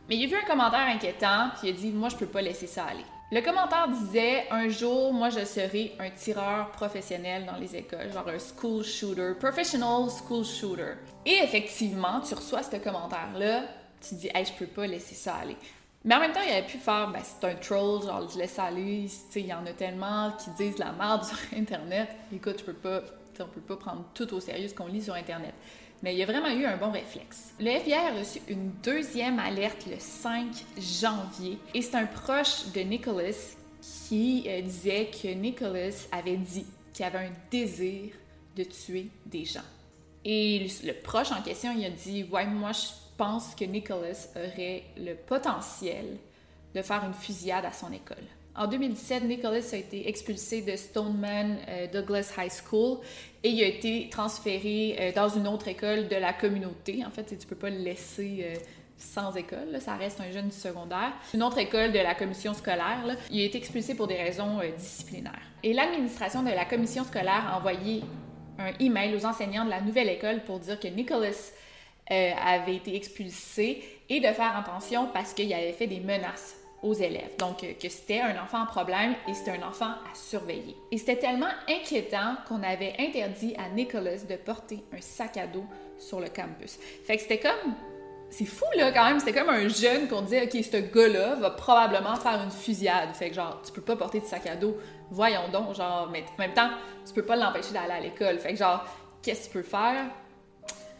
Mais 0.09 0.17
il 0.17 0.25
a 0.25 0.27
vu 0.27 0.35
un 0.35 0.45
commentaire 0.45 0.87
inquiétant, 0.93 1.51
puis 1.57 1.69
il 1.69 1.73
a 1.73 1.77
dit, 1.77 1.91
moi 1.91 2.09
je 2.09 2.17
peux 2.17 2.25
pas 2.25 2.41
laisser 2.41 2.67
ça 2.67 2.83
aller. 2.83 3.05
Le 3.31 3.41
commentaire 3.41 3.87
disait 3.89 4.47
Un 4.49 4.69
jour, 4.69 5.13
moi, 5.13 5.29
je 5.29 5.45
serai 5.45 5.95
un 5.99 6.09
tireur 6.09 6.71
professionnel 6.71 7.45
dans 7.45 7.57
les 7.57 7.75
écoles, 7.75 8.11
genre 8.11 8.27
un 8.27 8.39
school 8.39 8.83
shooter, 8.83 9.33
professional 9.39 10.09
school 10.09 10.43
shooter. 10.43 10.93
Et 11.27 11.37
effectivement, 11.43 12.21
tu 12.21 12.33
reçois 12.33 12.63
ce 12.63 12.77
commentaire-là, 12.77 13.65
tu 14.01 14.15
dis 14.15 14.29
Hey, 14.33 14.45
je 14.45 14.53
peux 14.53 14.65
pas 14.65 14.87
laisser 14.87 15.13
ça 15.13 15.35
aller. 15.35 15.57
Mais 16.03 16.15
en 16.15 16.19
même 16.21 16.31
temps, 16.31 16.39
il 16.43 16.51
aurait 16.51 16.65
pu 16.65 16.79
faire 16.79 17.11
Ben, 17.11 17.21
c'est 17.23 17.47
un 17.47 17.53
troll, 17.53 18.01
genre, 18.01 18.27
je 18.27 18.39
laisse 18.39 18.57
aller, 18.57 19.07
il 19.35 19.45
y 19.45 19.53
en 19.53 19.65
a 19.67 19.73
tellement 19.73 20.31
qui 20.31 20.49
disent 20.51 20.79
la 20.79 20.91
merde 20.91 21.23
sur 21.25 21.37
Internet. 21.55 22.09
Écoute, 22.33 22.55
je 22.57 22.63
peux 22.63 22.73
pas, 22.73 23.01
on 23.41 23.45
peut 23.45 23.61
pas 23.61 23.77
prendre 23.77 24.05
tout 24.15 24.33
au 24.33 24.39
sérieux 24.39 24.67
ce 24.67 24.73
qu'on 24.73 24.87
lit 24.87 25.03
sur 25.03 25.13
Internet 25.13 25.53
mais 26.01 26.13
il 26.13 26.19
y 26.19 26.23
a 26.23 26.25
vraiment 26.25 26.49
eu 26.49 26.65
un 26.65 26.77
bon 26.77 26.91
réflexe. 26.91 27.53
Le 27.59 27.67
FBI 27.67 27.93
a 27.93 28.19
reçu 28.19 28.39
une 28.47 28.71
deuxième 28.83 29.39
alerte 29.39 29.85
le 29.85 29.99
5 29.99 30.47
janvier 30.77 31.57
et 31.73 31.81
c'est 31.81 31.95
un 31.95 32.05
proche 32.05 32.71
de 32.73 32.81
Nicholas 32.81 33.55
qui 34.07 34.45
euh, 34.47 34.61
disait 34.61 35.09
que 35.11 35.27
Nicholas 35.29 36.07
avait 36.11 36.37
dit 36.37 36.65
qu'il 36.93 37.05
avait 37.05 37.27
un 37.27 37.31
désir 37.51 38.13
de 38.55 38.63
tuer 38.63 39.09
des 39.25 39.45
gens. 39.45 39.61
Et 40.25 40.67
le, 40.83 40.93
proche 40.93 41.31
en 41.31 41.41
question, 41.41 41.73
il 41.77 41.85
a 41.85 41.89
dit 41.89 42.23
Ouais, 42.31 42.45
moi 42.45 42.71
je 42.71 42.87
pense 43.17 43.55
que 43.55 43.65
Nicholas 43.65 44.29
aurait 44.35 44.83
le 44.97 45.13
potentiel 45.13 46.17
de 46.73 46.81
faire 46.81 47.03
une 47.03 47.13
fusillade 47.13 47.65
à 47.65 47.71
son 47.71 47.91
école. 47.91 48.17
En 48.55 48.67
2017, 48.67 49.23
Nicholas 49.23 49.69
a 49.73 49.77
été 49.77 50.09
expulsé 50.09 50.61
de 50.61 50.75
Stoneman 50.75 51.57
euh, 51.67 51.87
Douglas 51.91 52.33
High 52.37 52.51
School 52.51 52.97
et 53.43 53.49
il 53.49 53.63
a 53.63 53.67
été 53.67 54.09
transféré 54.09 54.97
euh, 54.99 55.11
dans 55.13 55.29
une 55.29 55.47
autre 55.47 55.67
école 55.67 56.07
de 56.07 56.15
la 56.15 56.33
communauté. 56.33 57.05
En 57.05 57.11
fait, 57.11 57.23
tu 57.23 57.35
ne 57.35 57.41
peux 57.41 57.55
pas 57.55 57.69
le 57.69 57.77
laisser 57.77 58.39
euh, 58.41 58.55
sans 58.97 59.33
école, 59.35 59.79
ça 59.79 59.95
reste 59.95 60.19
un 60.19 60.29
jeune 60.29 60.49
du 60.49 60.55
secondaire. 60.55 61.13
Une 61.33 61.43
autre 61.43 61.57
école 61.59 61.93
de 61.93 61.99
la 61.99 62.15
commission 62.15 62.53
scolaire, 62.53 63.15
il 63.31 63.39
a 63.39 63.45
été 63.45 63.57
expulsé 63.57 63.95
pour 63.95 64.07
des 64.07 64.17
raisons 64.17 64.59
disciplinaires. 64.77 65.39
Et 65.63 65.71
l'administration 65.71 66.43
de 66.43 66.49
la 66.49 66.65
commission 66.65 67.05
scolaire 67.05 67.47
a 67.49 67.57
envoyé 67.57 68.03
un 68.57 68.73
email 68.81 69.15
aux 69.15 69.25
enseignants 69.25 69.63
de 69.63 69.69
la 69.69 69.79
nouvelle 69.79 70.09
école 70.09 70.43
pour 70.43 70.59
dire 70.59 70.77
que 70.77 70.89
Nicholas 70.89 71.51
avait 72.09 72.75
été 72.75 72.93
expulsé 72.93 73.81
et 74.09 74.19
de 74.19 74.27
faire 74.27 74.57
attention 74.57 75.07
parce 75.13 75.33
qu'il 75.33 75.53
avait 75.53 75.71
fait 75.71 75.87
des 75.87 76.01
menaces 76.01 76.58
aux 76.81 76.93
élèves. 76.93 77.35
Donc, 77.37 77.63
euh, 77.63 77.73
que 77.73 77.89
c'était 77.89 78.21
un 78.21 78.41
enfant 78.41 78.61
en 78.61 78.65
problème 78.65 79.15
et 79.27 79.33
c'était 79.33 79.51
un 79.51 79.67
enfant 79.67 79.89
à 79.89 80.15
surveiller. 80.15 80.75
Et 80.91 80.97
c'était 80.97 81.17
tellement 81.17 81.49
inquiétant 81.67 82.35
qu'on 82.47 82.63
avait 82.63 82.93
interdit 82.99 83.55
à 83.57 83.69
Nicholas 83.69 84.23
de 84.29 84.35
porter 84.35 84.83
un 84.93 85.01
sac 85.01 85.37
à 85.37 85.47
dos 85.47 85.65
sur 85.97 86.19
le 86.19 86.27
campus. 86.29 86.77
Fait 87.05 87.17
que 87.17 87.21
c'était 87.21 87.39
comme 87.39 87.73
c'est 88.31 88.45
fou 88.45 88.65
là 88.75 88.91
quand 88.91 89.05
même, 89.05 89.19
c'était 89.19 89.33
comme 89.33 89.49
un 89.49 89.67
jeune 89.67 90.07
qu'on 90.07 90.21
disait 90.21 90.43
OK, 90.43 90.63
ce 90.63 90.77
gars-là 90.77 91.35
va 91.35 91.49
probablement 91.49 92.15
faire 92.15 92.41
une 92.43 92.51
fusillade. 92.51 93.15
Fait 93.15 93.29
que 93.29 93.35
genre 93.35 93.61
tu 93.65 93.71
peux 93.71 93.81
pas 93.81 93.95
porter 93.95 94.19
de 94.19 94.25
sac 94.25 94.45
à 94.45 94.55
dos. 94.55 94.77
Voyons 95.09 95.49
donc, 95.51 95.75
genre 95.75 96.07
mais 96.11 96.23
en 96.37 96.41
même 96.41 96.53
temps, 96.53 96.69
tu 97.05 97.13
peux 97.13 97.25
pas 97.25 97.35
l'empêcher 97.35 97.73
d'aller 97.73 97.93
à 97.93 97.99
l'école. 97.99 98.37
Fait 98.39 98.53
que 98.53 98.59
genre 98.59 98.85
qu'est-ce 99.23 99.49
que 99.49 99.53
tu 99.53 99.57
peux 99.59 99.63
faire? 99.63 100.05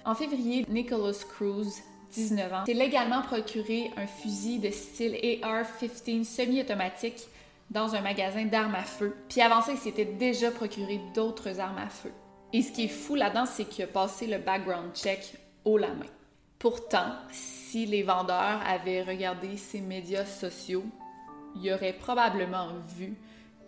En 0.05 0.15
février, 0.15 0.65
Nicholas 0.69 1.24
Cruz 1.29 1.67
19 2.11 2.53
ans, 2.53 2.65
s'est 2.65 2.73
légalement 2.73 3.21
procuré 3.21 3.91
un 3.97 4.07
fusil 4.07 4.59
de 4.59 4.69
style 4.71 5.15
AR-15 5.43 6.23
semi-automatique 6.23 7.27
dans 7.69 7.95
un 7.95 8.01
magasin 8.01 8.45
d'armes 8.45 8.75
à 8.75 8.83
feu. 8.83 9.15
Puis 9.29 9.41
avant 9.41 9.61
ça, 9.61 9.71
il 9.71 9.77
s'était 9.77 10.05
déjà 10.05 10.51
procuré 10.51 10.99
d'autres 11.13 11.59
armes 11.59 11.77
à 11.77 11.89
feu. 11.89 12.11
Et 12.51 12.61
ce 12.61 12.71
qui 12.71 12.85
est 12.85 12.87
fou 12.87 13.15
là-dedans, 13.15 13.45
c'est 13.45 13.65
qu'il 13.65 13.83
a 13.83 13.87
passé 13.87 14.25
le 14.25 14.39
background 14.39 14.95
check 14.95 15.35
haut 15.65 15.77
la 15.77 15.89
main. 15.89 16.05
Pourtant, 16.57 17.13
si 17.31 17.85
les 17.85 18.03
vendeurs 18.03 18.61
avaient 18.65 19.03
regardé 19.03 19.55
ses 19.55 19.81
médias 19.81 20.25
sociaux, 20.25 20.83
ils 21.55 21.71
auraient 21.71 21.93
probablement 21.93 22.69
vu 22.97 23.15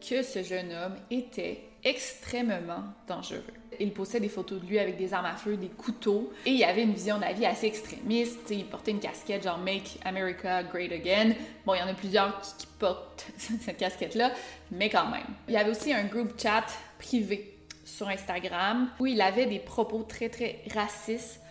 que 0.02 0.24
ce 0.24 0.44
jeune 0.44 0.72
homme 0.74 0.96
était 1.10 1.64
extrêmement 1.84 2.84
dangereux. 3.08 3.61
Il 3.80 3.92
possédait 3.94 4.28
des 4.28 4.30
photos 4.30 4.62
de 4.62 4.68
lui 4.68 4.80
avec 4.80 4.98
des 4.98 5.14
armes 5.14 5.26
à 5.26 5.36
feu, 5.36 5.58
des 5.58 5.70
couteaux, 5.70 6.32
et 6.46 6.52
il 6.52 6.64
avait 6.64 6.84
une 6.84 6.94
vision 6.94 7.18
de 7.18 7.24
assez 7.46 7.68
extrémiste. 7.68 8.50
il 8.52 8.66
portait 8.66 8.92
une 8.92 9.00
casquette 9.00 9.44
genre 9.44 9.58
Make 9.58 10.00
America 10.04 10.64
Great 10.64 10.92
Again. 10.92 11.34
Bon, 11.66 11.74
il 11.74 11.80
y 11.80 11.82
en 11.82 11.88
a 11.88 11.94
plusieurs 11.94 12.40
qui, 12.42 12.68
portent 12.78 13.28
cette 13.38 13.78
casquette-là, 13.78 14.32
mais 14.72 14.90
quand 14.90 15.10
même. 15.10 15.28
Il 15.48 15.54
y 15.54 15.58
avait 15.58 15.70
aussi 15.70 15.94
un 15.94 16.06
groupe 16.06 16.40
chat 16.40 16.66
privé 17.00 17.58
sur 17.86 18.10
Instagram 18.10 18.90
où 19.00 19.06
il 19.06 19.22
avait 19.22 19.46
des 19.46 19.60
propos 19.60 20.04
très 20.04 20.30
très 20.30 20.62
racistes, 20.74 21.42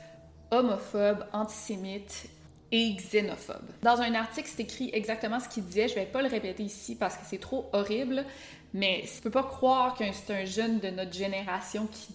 homophobes, 0.50 1.24
antisémites 1.32 2.28
et 2.72 2.94
xénophobes. 2.94 3.70
Dans 3.82 4.00
un 4.00 4.14
article, 4.14 4.48
c'est 4.48 4.62
écrit 4.62 4.90
exactement 4.92 5.40
ce 5.40 5.48
qu'il 5.48 5.64
disait. 5.64 5.88
Je 5.88 5.94
vais 5.94 6.06
pas 6.06 6.22
le 6.22 6.28
répéter 6.28 6.62
ici 6.62 6.96
parce 6.96 7.16
que 7.16 7.22
c'est 7.28 7.40
trop 7.40 7.68
horrible, 7.72 8.24
mais 8.72 9.04
tu 9.04 9.20
peux 9.22 9.30
pas 9.30 9.42
croire 9.42 9.94
que 9.94 10.04
c'est 10.12 10.32
un 10.34 10.44
jeune 10.44 10.78
de 10.78 10.88
notre 10.90 11.12
génération 11.12 11.86
qui, 11.90 12.14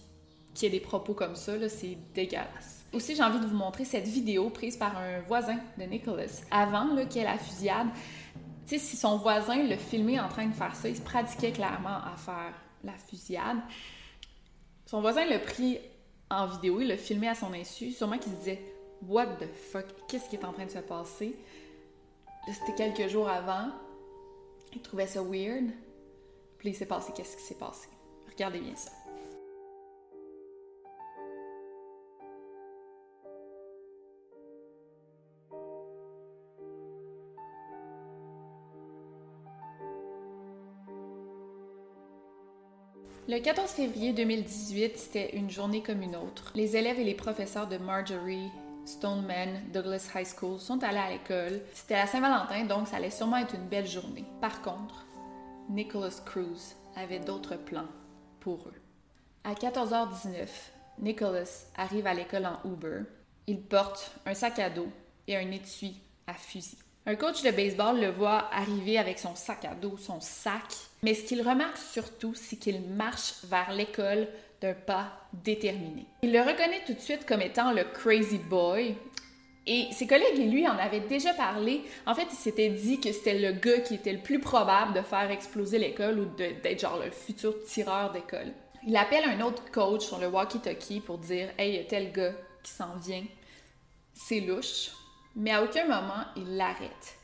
qui 0.54 0.66
a 0.66 0.68
des 0.68 0.80
propos 0.80 1.14
comme 1.14 1.36
ça, 1.36 1.52
c'est 1.68 1.96
dégueulasse. 2.14 2.84
Aussi, 2.92 3.14
j'ai 3.14 3.22
envie 3.22 3.40
de 3.40 3.46
vous 3.46 3.56
montrer 3.56 3.84
cette 3.84 4.06
vidéo 4.06 4.48
prise 4.48 4.76
par 4.76 4.96
un 4.96 5.20
voisin 5.20 5.58
de 5.76 5.84
Nicholas 5.84 6.42
avant 6.50 6.88
qu'il 7.06 7.20
y 7.20 7.24
ait 7.24 7.24
la 7.24 7.38
fusillade. 7.38 7.88
Tu 8.66 8.78
sais, 8.78 8.78
si 8.78 8.96
son 8.96 9.18
voisin 9.18 9.62
le 9.62 9.76
filmait 9.76 10.18
en 10.18 10.28
train 10.28 10.46
de 10.46 10.54
faire 10.54 10.74
ça, 10.74 10.88
il 10.88 10.96
se 10.96 11.02
pratiquait 11.02 11.52
clairement 11.52 11.98
à 12.04 12.14
faire 12.16 12.52
la 12.84 12.94
fusillade. 12.94 13.58
Son 14.86 15.00
voisin 15.00 15.26
l'a 15.26 15.38
pris 15.38 15.78
en 16.30 16.46
vidéo, 16.46 16.80
il 16.80 16.88
l'a 16.88 16.96
filmé 16.96 17.28
à 17.28 17.34
son 17.34 17.52
insu, 17.52 17.92
sûrement 17.92 18.18
qu'il 18.18 18.32
se 18.32 18.38
disait 18.38 18.62
What 19.06 19.26
the 19.26 19.48
fuck, 19.70 19.84
qu'est-ce 20.08 20.28
qui 20.30 20.36
est 20.36 20.44
en 20.44 20.52
train 20.52 20.64
de 20.64 20.70
se 20.70 20.78
passer? 20.78 21.36
C'était 22.46 22.92
quelques 22.92 23.10
jours 23.10 23.28
avant. 23.28 23.68
Il 24.72 24.80
trouvait 24.80 25.06
ça 25.06 25.22
weird. 25.22 25.70
Qu'est-ce 26.72 27.36
qui 27.36 27.42
s'est 27.42 27.54
passé? 27.54 27.88
Regardez 28.28 28.58
bien 28.58 28.74
ça. 28.74 28.90
Le 43.28 43.40
14 43.40 43.70
février 43.70 44.12
2018, 44.12 44.98
c'était 44.98 45.36
une 45.36 45.50
journée 45.50 45.82
comme 45.82 46.02
une 46.02 46.16
autre. 46.16 46.52
Les 46.54 46.76
élèves 46.76 46.98
et 46.98 47.04
les 47.04 47.14
professeurs 47.14 47.68
de 47.68 47.76
Marjorie 47.76 48.50
Stoneman 48.84 49.62
Douglas 49.72 50.08
High 50.14 50.26
School 50.26 50.58
sont 50.58 50.82
allés 50.82 50.98
à 50.98 51.10
l'école. 51.10 51.60
C'était 51.74 51.94
la 51.94 52.06
Saint-Valentin, 52.06 52.64
donc 52.64 52.88
ça 52.88 52.96
allait 52.96 53.10
sûrement 53.10 53.36
être 53.36 53.54
une 53.54 53.68
belle 53.68 53.86
journée. 53.86 54.24
Par 54.40 54.62
contre, 54.62 55.05
Nicholas 55.68 56.20
Cruz 56.24 56.76
avait 56.94 57.18
d'autres 57.18 57.56
plans 57.56 57.88
pour 58.40 58.68
eux. 58.68 58.80
À 59.44 59.54
14h19, 59.54 60.48
Nicholas 61.00 61.66
arrive 61.76 62.06
à 62.06 62.14
l'école 62.14 62.46
en 62.46 62.58
Uber. 62.64 63.00
Il 63.46 63.60
porte 63.60 64.12
un 64.26 64.34
sac 64.34 64.58
à 64.58 64.70
dos 64.70 64.88
et 65.26 65.36
un 65.36 65.50
étui 65.50 66.00
à 66.26 66.34
fusil. 66.34 66.78
Un 67.04 67.16
coach 67.16 67.42
de 67.42 67.50
baseball 67.50 68.00
le 68.00 68.10
voit 68.10 68.48
arriver 68.52 68.98
avec 68.98 69.18
son 69.18 69.34
sac 69.36 69.64
à 69.64 69.74
dos, 69.74 69.96
son 69.96 70.20
sac, 70.20 70.74
mais 71.02 71.14
ce 71.14 71.24
qu'il 71.24 71.46
remarque 71.46 71.78
surtout, 71.78 72.34
c'est 72.34 72.56
qu'il 72.56 72.80
marche 72.82 73.44
vers 73.44 73.72
l'école 73.72 74.28
d'un 74.60 74.74
pas 74.74 75.12
déterminé. 75.32 76.06
Il 76.22 76.32
le 76.32 76.40
reconnaît 76.40 76.82
tout 76.86 76.94
de 76.94 77.00
suite 77.00 77.26
comme 77.26 77.42
étant 77.42 77.72
le 77.72 77.84
crazy 77.84 78.38
boy, 78.38 78.96
et 79.66 79.88
ses 79.92 80.06
collègues 80.06 80.38
et 80.38 80.44
lui 80.44 80.66
en 80.66 80.78
avaient 80.78 81.00
déjà 81.00 81.34
parlé. 81.34 81.82
En 82.06 82.14
fait, 82.14 82.28
il 82.30 82.36
s'était 82.36 82.68
dit 82.68 83.00
que 83.00 83.12
c'était 83.12 83.38
le 83.38 83.52
gars 83.52 83.80
qui 83.80 83.94
était 83.94 84.12
le 84.12 84.20
plus 84.20 84.38
probable 84.38 84.92
de 84.94 85.02
faire 85.02 85.30
exploser 85.30 85.78
l'école 85.78 86.20
ou 86.20 86.24
d'être 86.36 86.80
genre 86.80 87.00
le 87.02 87.10
futur 87.10 87.54
tireur 87.64 88.12
d'école. 88.12 88.52
Il 88.86 88.96
appelle 88.96 89.24
un 89.24 89.40
autre 89.40 89.68
coach 89.72 90.06
sur 90.06 90.18
le 90.18 90.28
walkie-talkie 90.28 91.00
pour 91.00 91.18
dire 91.18 91.48
Hey, 91.58 91.72
il 91.72 91.76
y 91.76 91.80
a 91.80 91.84
tel 91.84 92.12
gars 92.12 92.34
qui 92.62 92.70
s'en 92.70 92.96
vient. 92.96 93.24
C'est 94.14 94.40
louche. 94.40 94.90
Mais 95.34 95.50
à 95.50 95.62
aucun 95.62 95.84
moment, 95.84 96.24
il 96.36 96.56
l'arrête 96.56 97.16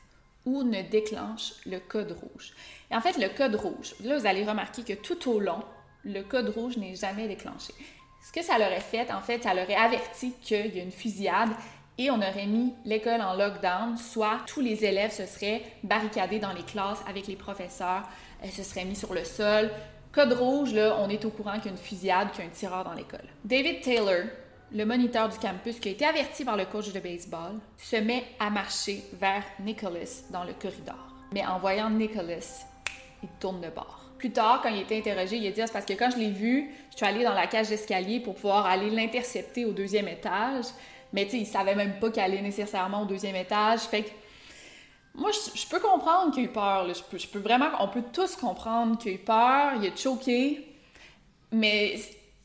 ou 0.45 0.63
ne 0.63 0.81
déclenche 0.81 1.53
le 1.65 1.79
code 1.79 2.11
rouge. 2.11 2.53
Et 2.91 2.95
en 2.95 3.01
fait, 3.01 3.17
le 3.17 3.29
code 3.29 3.55
rouge, 3.55 3.95
là, 4.03 4.17
vous 4.17 4.25
allez 4.25 4.43
remarquer 4.43 4.83
que 4.83 4.93
tout 4.93 5.29
au 5.29 5.39
long, 5.39 5.63
le 6.03 6.21
code 6.21 6.49
rouge 6.49 6.77
n'est 6.77 6.95
jamais 6.95 7.27
déclenché. 7.27 7.73
Ce 8.25 8.31
que 8.31 8.41
ça 8.41 8.57
leur 8.57 8.71
fait, 8.81 9.11
en 9.11 9.21
fait, 9.21 9.43
ça 9.43 9.53
leur 9.53 9.69
averti 9.69 10.33
qu'il 10.41 10.75
y 10.75 10.79
a 10.79 10.83
une 10.83 10.91
fusillade 10.91 11.49
et 11.97 12.09
on 12.09 12.15
aurait 12.15 12.47
mis 12.47 12.73
l'école 12.85 13.21
en 13.21 13.35
lockdown, 13.35 13.97
soit 13.97 14.39
tous 14.47 14.61
les 14.61 14.83
élèves 14.83 15.11
se 15.11 15.25
seraient 15.25 15.61
barricadés 15.83 16.39
dans 16.39 16.53
les 16.53 16.63
classes 16.63 17.03
avec 17.07 17.27
les 17.27 17.35
professeurs, 17.35 18.03
se 18.51 18.63
seraient 18.63 18.85
mis 18.85 18.95
sur 18.95 19.13
le 19.13 19.23
sol, 19.23 19.69
Code 20.13 20.33
rouge, 20.33 20.75
là, 20.75 20.95
on 20.99 21.09
est 21.09 21.25
au 21.25 21.31
courant 21.31 21.55
qu'il 21.55 21.65
y 21.65 21.67
a 21.69 21.71
une 21.71 21.77
fusillade, 21.77 22.29
qu'il 22.31 22.43
y 22.43 22.47
a 22.47 22.47
un 22.47 22.53
tireur 22.53 22.83
dans 22.83 22.93
l'école. 22.93 23.25
David 23.43 23.81
Taylor, 23.81 24.25
le 24.71 24.85
moniteur 24.85 25.27
du 25.27 25.39
campus 25.39 25.79
qui 25.79 25.89
a 25.89 25.91
été 25.91 26.05
averti 26.05 26.45
par 26.45 26.55
le 26.55 26.65
coach 26.65 26.93
de 26.93 26.99
baseball, 26.99 27.53
se 27.77 27.95
met 27.95 28.23
à 28.39 28.51
marcher 28.51 29.03
vers 29.13 29.43
Nicholas 29.59 30.21
dans 30.29 30.43
le 30.43 30.53
corridor. 30.53 31.15
Mais 31.31 31.43
en 31.43 31.57
voyant 31.57 31.89
Nicholas, 31.89 32.63
il 33.23 33.29
tourne 33.39 33.59
de 33.61 33.69
bord. 33.69 34.01
Plus 34.19 34.31
tard, 34.31 34.59
quand 34.61 34.69
il 34.69 34.81
été 34.81 34.99
interrogé, 34.99 35.37
il 35.37 35.47
a 35.47 35.51
dit 35.51 35.61
ah, 35.63 35.65
c'est 35.65 35.73
parce 35.73 35.85
que 35.85 35.93
quand 35.93 36.11
je 36.11 36.17
l'ai 36.17 36.29
vu, 36.29 36.69
je 36.91 36.97
suis 36.97 37.05
allé 37.07 37.23
dans 37.23 37.33
la 37.33 37.47
cage 37.47 37.69
d'escalier 37.69 38.19
pour 38.19 38.35
pouvoir 38.35 38.67
aller 38.67 38.91
l'intercepter 38.91 39.65
au 39.65 39.71
deuxième 39.71 40.07
étage. 40.07 40.65
Mais 41.13 41.25
tu 41.25 41.31
sais, 41.31 41.37
il 41.37 41.45
savait 41.45 41.75
même 41.75 41.99
pas 41.99 42.09
qu'elle 42.09 42.25
allait 42.25 42.41
nécessairement 42.41 43.03
au 43.03 43.05
deuxième 43.05 43.35
étage. 43.35 43.81
Fait 43.81 44.03
que 44.03 44.09
moi, 45.15 45.29
je, 45.31 45.67
peux 45.67 45.79
comprendre 45.79 46.33
qu'il 46.33 46.43
a 46.43 46.45
eu 46.45 46.49
peur. 46.49 46.87
Je, 46.91 47.27
peux, 47.27 47.39
vraiment, 47.39 47.69
on 47.79 47.87
peut 47.87 48.03
tous 48.11 48.35
comprendre 48.35 48.97
qu'il 48.97 49.11
a 49.11 49.15
eu 49.15 49.19
peur, 49.19 49.71
il 49.81 49.87
a 49.87 49.95
choqué. 49.95 50.67
Mais 51.51 51.99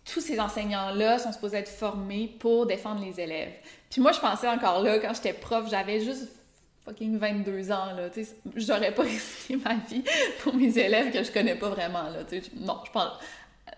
tous 0.04 0.20
ces 0.20 0.38
enseignants-là 0.38 1.18
sont 1.18 1.32
supposés 1.32 1.58
être 1.58 1.70
formés 1.70 2.28
pour 2.38 2.66
défendre 2.66 3.04
les 3.04 3.18
élèves. 3.18 3.54
Puis 3.90 4.00
moi, 4.00 4.12
je 4.12 4.20
pensais 4.20 4.48
encore 4.48 4.82
là, 4.82 4.98
quand 4.98 5.14
j'étais 5.14 5.32
prof, 5.32 5.66
j'avais 5.70 6.00
juste 6.00 6.28
fucking 6.84 7.18
22 7.18 7.70
ans, 7.70 7.92
là, 7.96 8.08
tu 8.10 8.24
sais, 8.24 8.36
j'aurais 8.56 8.92
pas 8.92 9.02
risqué 9.14 9.56
ma 9.56 9.74
vie 9.74 10.02
pour 10.42 10.54
mes 10.54 10.76
élèves 10.78 11.12
que 11.12 11.22
je 11.22 11.30
connais 11.30 11.54
pas 11.54 11.68
vraiment, 11.68 12.04
là, 12.04 12.24
tu 12.28 12.40
non, 12.56 12.78
je 12.86 12.90
pense, 12.90 13.12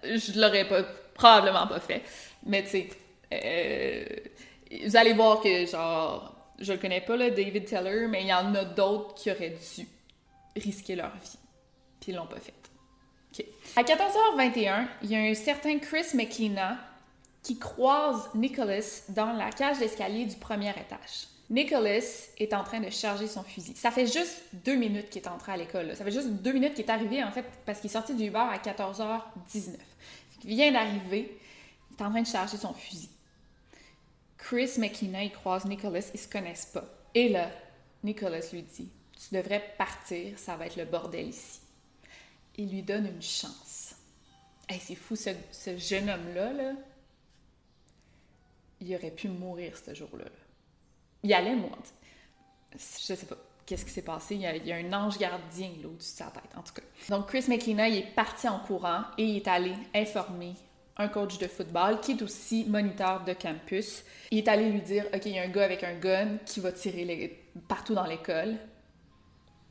je 0.04 0.40
l'aurais 0.40 0.68
pas, 0.68 0.82
probablement 1.14 1.66
pas 1.66 1.80
fait, 1.80 2.02
mais 2.47 2.62
tu 2.62 2.70
sais, 2.70 2.88
euh, 3.32 4.04
vous 4.86 4.96
allez 4.96 5.12
voir 5.12 5.40
que, 5.40 5.66
genre, 5.66 6.34
je 6.58 6.72
le 6.72 6.78
connais 6.78 7.00
pas, 7.00 7.16
là, 7.16 7.30
David 7.30 7.64
Teller, 7.64 8.06
mais 8.08 8.22
il 8.22 8.28
y 8.28 8.34
en 8.34 8.54
a 8.54 8.64
d'autres 8.64 9.14
qui 9.14 9.30
auraient 9.30 9.56
dû 9.76 9.86
risquer 10.56 10.96
leur 10.96 11.14
vie, 11.16 11.38
puis 12.00 12.12
ils 12.12 12.14
l'ont 12.14 12.26
pas 12.26 12.40
fait. 12.40 12.54
OK. 13.32 13.44
À 13.76 13.82
14h21, 13.82 14.86
il 15.02 15.10
y 15.10 15.16
a 15.16 15.20
un 15.20 15.34
certain 15.34 15.78
Chris 15.78 16.06
McKenna 16.14 16.78
qui 17.42 17.58
croise 17.58 18.28
Nicholas 18.34 19.02
dans 19.08 19.32
la 19.32 19.50
cage 19.50 19.78
d'escalier 19.78 20.26
du 20.26 20.36
premier 20.36 20.70
étage. 20.70 21.28
Nicholas 21.48 22.28
est 22.38 22.54
en 22.54 22.62
train 22.62 22.80
de 22.80 22.90
charger 22.90 23.26
son 23.26 23.42
fusil. 23.42 23.74
Ça 23.74 23.90
fait 23.90 24.06
juste 24.06 24.40
deux 24.52 24.76
minutes 24.76 25.10
qu'il 25.10 25.22
est 25.22 25.28
entré 25.28 25.52
à 25.52 25.56
l'école. 25.56 25.96
Ça 25.96 26.04
fait 26.04 26.12
juste 26.12 26.28
deux 26.28 26.52
minutes 26.52 26.74
qu'il 26.74 26.84
est 26.84 26.90
arrivé, 26.90 27.24
en 27.24 27.32
fait, 27.32 27.44
parce 27.66 27.80
qu'il 27.80 27.90
est 27.90 27.92
sorti 27.92 28.14
du 28.14 28.26
Uber 28.26 28.38
à 28.38 28.58
14h19. 28.58 29.74
Il 30.44 30.50
vient 30.50 30.70
d'arriver, 30.70 31.36
il 31.90 31.96
est 31.96 32.04
en 32.04 32.10
train 32.10 32.22
de 32.22 32.26
charger 32.26 32.56
son 32.56 32.72
fusil. 32.72 33.08
Chris 34.40 34.73
McKenna, 34.78 35.23
il 35.23 35.32
croise 35.32 35.64
Nicholas, 35.64 36.11
ils 36.12 36.20
se 36.20 36.28
connaissent 36.28 36.66
pas. 36.66 36.85
Et 37.14 37.28
là, 37.28 37.50
Nicholas 38.02 38.49
lui 38.52 38.62
dit 38.62 38.90
Tu 39.12 39.35
devrais 39.35 39.75
partir, 39.78 40.38
ça 40.38 40.56
va 40.56 40.66
être 40.66 40.76
le 40.76 40.85
bordel 40.85 41.28
ici. 41.28 41.61
Il 42.56 42.70
lui 42.70 42.82
donne 42.82 43.06
une 43.06 43.23
chance. 43.23 43.94
C'est 44.68 44.94
fou, 44.94 45.16
ce, 45.16 45.30
jeune 45.76 46.09
homme-là, 46.09 46.52
là, 46.52 46.73
il 48.80 48.94
aurait 48.94 49.11
pu 49.11 49.28
mourir 49.28 49.76
ce 49.76 49.94
jour-là. 49.94 50.25
là 50.25 50.30
il 51.23 51.35
allait 51.35 51.56
moi. 51.56 51.76
Je 52.73 52.78
sais 52.78 53.16
pas 53.26 53.37
qu'est-ce 53.70 53.85
qui 53.85 53.92
s'est 53.92 54.02
passé? 54.02 54.35
Il 54.35 54.40
y, 54.40 54.73
a, 54.73 54.76
un 54.76 54.92
ange 54.92 55.16
gardien 55.16 55.70
là 55.80 55.88
au-dessus 55.88 56.12
de 56.12 56.18
sa 56.18 56.26
tête, 56.26 56.50
en 56.56 56.62
tout 56.62 56.73
cas. 56.73 56.82
Donc, 57.09 57.28
Chris 57.28 57.44
McKenna, 57.47 57.88
il 57.88 57.99
est 57.99 58.14
parti 58.14 58.49
en 58.49 58.59
courant 58.59 59.04
et 59.16 59.25
il 59.25 59.37
est 59.37 59.49
allé 59.49 59.75
informer 59.94 60.54
un 60.97 61.09
coach 61.09 61.38
de 61.38 61.47
football 61.47 62.00
qui 62.00 62.12
est 62.12 62.23
aussi 62.23 62.64
moniteur 62.68 63.25
de 63.25 63.32
campus. 63.32 64.04
Il 64.30 64.38
est 64.38 64.49
allé 64.49 64.70
lui 64.70 64.82
dire 64.82 65.06
OK, 65.14 65.23
il 65.26 65.32
y 65.32 65.38
a 65.38 65.42
un 65.42 65.49
gars 65.49 65.64
avec 65.64 65.82
un 65.85 65.94
gun 65.94 66.38
qui 66.44 66.61
va 66.61 66.73
tirer 66.73 67.42
partout 67.68 67.94
dans 67.94 68.06
l'école. 68.06 68.56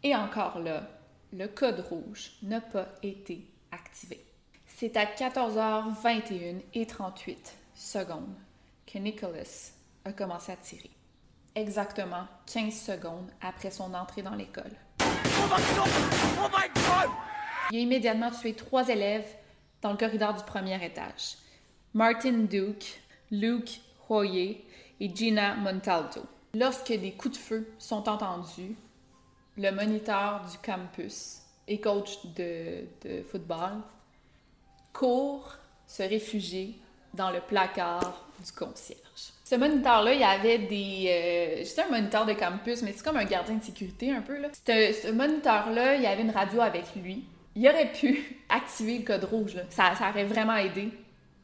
Et 0.03 0.15
encore 0.15 0.59
là, 0.59 0.87
le 1.33 1.47
code 1.47 1.85
rouge 1.89 2.31
n'a 2.41 2.61
pas 2.61 2.87
été 3.03 3.45
activé. 3.71 4.25
C'est 4.65 4.95
à 4.97 5.05
14h21 5.05 6.61
et 6.73 6.85
38 6.85 7.57
secondes 7.75 8.35
que 8.87 8.97
Nicholas 8.97 9.71
a 10.05 10.13
commencé 10.13 10.51
à 10.51 10.55
tirer 10.55 10.89
exactement 11.55 12.25
15 12.51 12.73
secondes 12.73 13.29
après 13.41 13.71
son 13.71 13.93
entrée 13.93 14.21
dans 14.21 14.35
l'école. 14.35 14.71
Il 17.71 17.77
a 17.77 17.81
immédiatement 17.81 18.31
tué 18.31 18.53
trois 18.53 18.87
élèves 18.87 19.27
dans 19.81 19.91
le 19.91 19.97
corridor 19.97 20.33
du 20.33 20.43
premier 20.43 20.83
étage. 20.83 21.37
Martin 21.93 22.39
Duke, 22.49 23.01
Luke 23.31 23.81
Hoyer 24.07 24.65
et 24.99 25.13
Gina 25.13 25.55
Montalto. 25.55 26.21
Lorsque 26.53 26.91
des 26.91 27.11
coups 27.11 27.37
de 27.37 27.41
feu 27.41 27.71
sont 27.77 28.09
entendus, 28.09 28.75
le 29.57 29.71
moniteur 29.71 30.41
du 30.49 30.57
campus 30.59 31.41
et 31.67 31.79
coach 31.79 32.17
de, 32.35 32.85
football 33.29 33.81
court 34.93 35.57
se 35.85 36.03
réfugier 36.03 36.75
dans 37.13 37.31
le 37.31 37.41
placard 37.41 38.25
du 38.43 38.51
concierge. 38.51 38.99
Ce 39.43 39.55
moniteur-là, 39.55 40.13
il 40.13 40.19
y 40.19 40.23
avait 40.23 40.59
des. 40.59 41.65
Euh, 41.67 41.83
un 41.83 41.91
moniteur 41.91 42.25
de 42.25 42.33
campus, 42.33 42.83
mais 42.83 42.93
c'est 42.93 43.03
comme 43.03 43.17
un 43.17 43.25
gardien 43.25 43.55
de 43.55 43.63
sécurité 43.63 44.11
un 44.11 44.21
peu. 44.21 44.37
Là. 44.37 44.49
Ce, 44.53 45.11
moniteur-là, 45.11 45.95
il 45.95 46.03
y 46.03 46.05
avait 46.05 46.21
une 46.21 46.31
radio 46.31 46.61
avec 46.61 46.95
lui. 46.95 47.25
Il 47.59 47.67
aurait 47.67 47.91
pu 47.91 48.37
activer 48.49 48.99
le 48.99 49.03
code 49.03 49.25
rouge. 49.25 49.57
Ça, 49.69 49.93
ça 49.93 50.09
aurait 50.09 50.23
vraiment 50.23 50.55
aidé. 50.55 50.89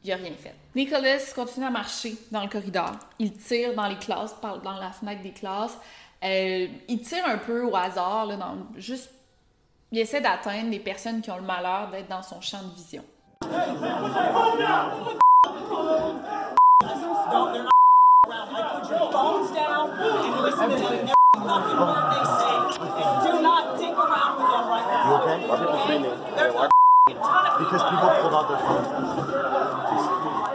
Il 0.02 0.08
n'a 0.10 0.16
rien 0.16 0.32
fait. 0.32 0.54
Nicholas 0.74 1.32
continue 1.34 1.66
à 1.66 1.70
marcher 1.70 2.16
dans 2.30 2.40
le 2.42 2.48
corridor. 2.48 2.92
Il 3.18 3.36
tire 3.36 3.74
dans 3.74 3.86
les 3.86 3.96
classes, 3.96 4.34
dans 4.42 4.78
la 4.78 4.92
fenêtre 4.92 5.22
des 5.22 5.32
classes. 5.32 5.76
Euh, 6.24 6.68
il 6.88 7.00
tire 7.02 7.26
un 7.26 7.36
peu 7.36 7.64
au 7.64 7.76
hasard, 7.76 8.24
là, 8.26 8.54
juste. 8.76 9.10
Il 9.92 9.98
essaie 9.98 10.22
d'atteindre 10.22 10.70
des 10.70 10.78
personnes 10.78 11.20
qui 11.20 11.30
ont 11.30 11.36
le 11.36 11.42
malheur 11.42 11.90
d'être 11.90 12.08
dans 12.08 12.22
son 12.22 12.40
champ 12.40 12.62
de 12.62 12.74
vision. 12.74 13.04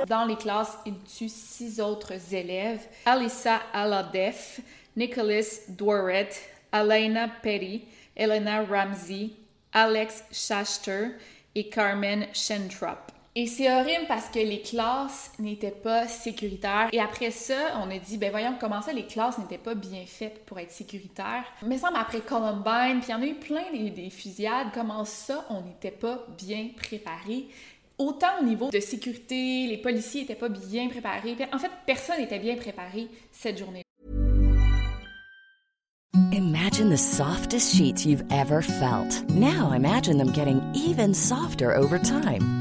Dans 0.07 0.25
les 0.25 0.35
classes, 0.35 0.77
il 0.85 0.95
tue 1.03 1.29
six 1.29 1.79
autres 1.79 2.13
élèves. 2.33 2.87
Alyssa 3.05 3.61
Aladef, 3.73 4.59
Nicholas 4.95 5.61
Dworet, 5.69 6.29
Elena 6.73 7.27
Petty, 7.41 7.85
Elena 8.15 8.63
Ramsey, 8.63 9.31
Alex 9.73 10.23
Shaster 10.31 11.17
et 11.55 11.69
Carmen 11.69 12.27
Shentrop. 12.33 13.10
Et 13.33 13.47
c'est 13.47 13.71
horrible 13.71 14.07
parce 14.09 14.27
que 14.27 14.39
les 14.39 14.61
classes 14.61 15.31
n'étaient 15.39 15.71
pas 15.71 16.05
sécuritaires. 16.05 16.89
Et 16.91 16.99
après 16.99 17.31
ça, 17.31 17.79
on 17.81 17.89
a 17.89 17.97
dit, 17.97 18.17
ben 18.17 18.29
voyons 18.29 18.55
comment 18.59 18.81
ça, 18.81 18.91
les 18.91 19.05
classes 19.05 19.37
n'étaient 19.37 19.57
pas 19.57 19.73
bien 19.73 20.03
faites 20.05 20.45
pour 20.45 20.59
être 20.59 20.71
sécuritaires? 20.71 21.45
Mais 21.65 21.77
ça, 21.77 21.89
après 21.95 22.19
Columbine, 22.19 22.99
puis 22.99 23.07
il 23.07 23.11
y 23.11 23.13
en 23.13 23.21
a 23.21 23.25
eu 23.25 23.35
plein 23.35 23.71
des, 23.71 23.89
des 23.89 24.09
fusillades, 24.09 24.67
comment 24.73 25.05
ça, 25.05 25.45
on 25.49 25.61
n'était 25.61 25.91
pas 25.91 26.25
bien 26.37 26.71
préparés? 26.75 27.47
Autant 27.97 28.41
au 28.41 28.43
niveau 28.43 28.69
de 28.69 28.79
sécurité, 28.81 29.65
les 29.65 29.77
policiers 29.77 30.21
n'étaient 30.21 30.35
pas 30.35 30.49
bien 30.49 30.89
préparés. 30.89 31.37
En 31.53 31.59
fait, 31.59 31.71
personne 31.85 32.19
n'était 32.19 32.39
bien 32.39 32.57
préparé 32.57 33.07
cette 33.31 33.57
journée. 33.57 33.83
Imagine 36.33 36.89
the 36.89 36.97
softest 36.97 37.73
sheets 37.73 38.05
you've 38.05 38.25
ever 38.29 38.61
felt. 38.61 39.23
Now 39.29 39.71
imagine 39.73 40.17
them 40.17 40.33
getting 40.33 40.61
even 40.73 41.13
softer 41.13 41.73
over 41.73 41.97
time. 41.97 42.60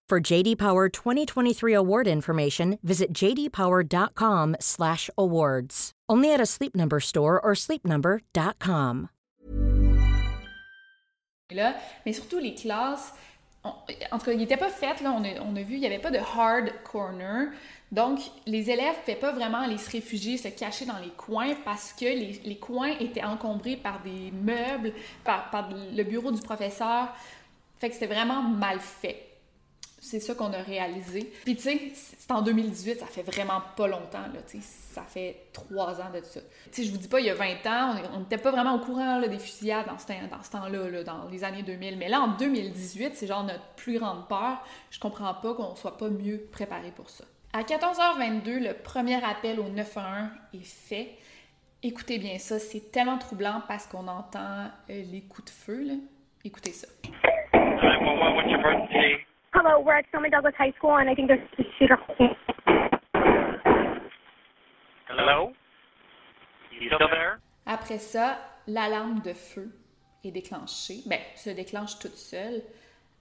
For 0.11 0.19
JD 0.19 0.57
Power 0.57 0.89
2023 0.89 1.73
award 1.73 2.05
information, 2.05 2.77
visit 2.83 3.13
jdpower.com/awards. 3.13 5.91
Only 6.09 6.33
at 6.33 6.41
a 6.41 6.45
Sleep 6.45 6.75
Number 6.75 6.99
store 6.99 7.39
or 7.41 7.53
sleepnumber.com. 7.55 9.07
Là, 11.53 11.75
mais 12.05 12.11
surtout 12.11 12.39
les 12.39 12.53
classes, 12.55 13.13
on- 13.63 13.71
en 14.11 14.17
tout 14.19 14.25
cas, 14.25 14.33
il 14.33 14.39
n'était 14.39 14.57
pas 14.57 14.67
fait 14.67 14.99
là. 15.01 15.13
On 15.17 15.23
a, 15.23 15.39
on 15.49 15.55
a 15.55 15.61
vu, 15.61 15.75
il 15.75 15.79
n'y 15.79 15.85
avait 15.85 15.99
pas 15.99 16.11
de 16.11 16.19
hard 16.19 16.73
corner. 16.83 17.53
Donc, 17.93 18.19
les 18.45 18.69
élèves 18.69 18.95
ne 18.95 18.99
pouvaient 19.05 19.15
pas 19.15 19.31
vraiment 19.31 19.59
aller 19.59 19.77
se 19.77 19.89
réfugier, 19.89 20.35
se 20.35 20.49
cacher 20.49 20.83
dans 20.83 20.99
les 20.99 21.11
coins 21.11 21.55
parce 21.63 21.93
que 21.93 22.03
les, 22.03 22.41
les 22.43 22.57
coins 22.57 22.97
étaient 22.99 23.23
encombrés 23.23 23.77
par 23.77 24.01
des 24.03 24.29
meubles, 24.31 24.91
par, 25.23 25.49
par 25.51 25.69
le 25.71 26.03
bureau 26.03 26.33
du 26.33 26.41
professeur. 26.41 27.15
Fait 27.79 27.87
que 27.87 27.93
c'était 27.93 28.13
vraiment 28.13 28.43
mal 28.43 28.81
fait. 28.81 29.29
C'est 30.03 30.19
ça 30.19 30.33
qu'on 30.33 30.51
a 30.51 30.57
réalisé. 30.57 31.31
Puis 31.43 31.55
tu 31.55 31.61
sais, 31.61 31.91
c'est 31.93 32.31
en 32.31 32.41
2018, 32.41 32.99
ça 32.99 33.05
fait 33.05 33.21
vraiment 33.21 33.61
pas 33.77 33.87
longtemps, 33.87 34.27
là, 34.33 34.41
tu 34.49 34.59
sais, 34.59 34.67
ça 34.93 35.03
fait 35.03 35.43
trois 35.53 36.01
ans 36.01 36.09
de 36.11 36.21
ça. 36.23 36.41
Tu 36.41 36.47
sais, 36.71 36.83
je 36.83 36.91
vous 36.91 36.97
dis 36.97 37.07
pas, 37.07 37.19
il 37.19 37.27
y 37.27 37.29
a 37.29 37.35
20 37.35 37.65
ans, 37.67 37.95
on 38.15 38.21
n'était 38.21 38.39
pas 38.39 38.49
vraiment 38.49 38.73
au 38.73 38.79
courant 38.79 39.21
des 39.21 39.37
fusillades 39.37 39.85
dans 39.85 39.99
ce, 39.99 40.07
dans 40.07 40.59
temps-là, 40.59 40.89
là, 40.89 41.03
dans 41.03 41.29
les 41.29 41.43
années 41.43 41.61
2000. 41.61 41.99
Mais 41.99 42.09
là, 42.09 42.19
en 42.21 42.29
2018, 42.29 43.15
c'est 43.15 43.27
genre 43.27 43.43
notre 43.43 43.63
plus 43.75 43.99
grande 43.99 44.27
peur. 44.27 44.65
Je 44.89 44.99
comprends 44.99 45.35
pas 45.35 45.53
qu'on 45.53 45.75
soit 45.75 45.97
pas 45.99 46.09
mieux 46.09 46.47
préparé 46.51 46.89
pour 46.89 47.11
ça. 47.11 47.23
À 47.53 47.61
14h22, 47.61 48.57
le 48.57 48.73
premier 48.73 49.23
appel 49.23 49.59
au 49.59 49.69
911 49.69 50.29
est 50.55 50.65
fait. 50.65 51.11
Écoutez 51.83 52.17
bien 52.17 52.39
ça, 52.39 52.57
c'est 52.57 52.91
tellement 52.91 53.19
troublant 53.19 53.61
parce 53.67 53.85
qu'on 53.85 54.07
entend 54.07 54.65
euh, 54.89 55.03
les 55.11 55.21
coups 55.21 55.45
de 55.45 55.49
feu. 55.51 55.87
Écoutez 56.43 56.71
ça. 56.71 56.87
911, 59.53 59.61
what's 59.63 59.67
your 59.67 59.67
emergency? 59.67 59.67
Hello, 59.67 59.79
we're 59.85 59.93
at 59.93 60.05
Stoneman 60.09 60.31
Douglas 60.31 60.53
High 60.57 60.73
School, 60.77 60.97
and 60.97 61.09
I 61.09 61.15
think 61.15 61.27
there's 61.27 61.41
a 61.59 61.63
shooter. 61.77 61.97
Hello? 65.07 65.51
You 66.79 66.87
still 66.87 67.09
there? 67.09 67.39
Après 67.65 67.99
ça, 67.99 68.39
l'alarme 68.67 69.21
de 69.21 69.33
feu 69.33 69.69
est 70.23 70.31
déclenchée. 70.31 71.01
Ben, 71.05 71.19
se 71.35 71.49
déclenche 71.49 71.99
toute 71.99 72.15
seule 72.15 72.61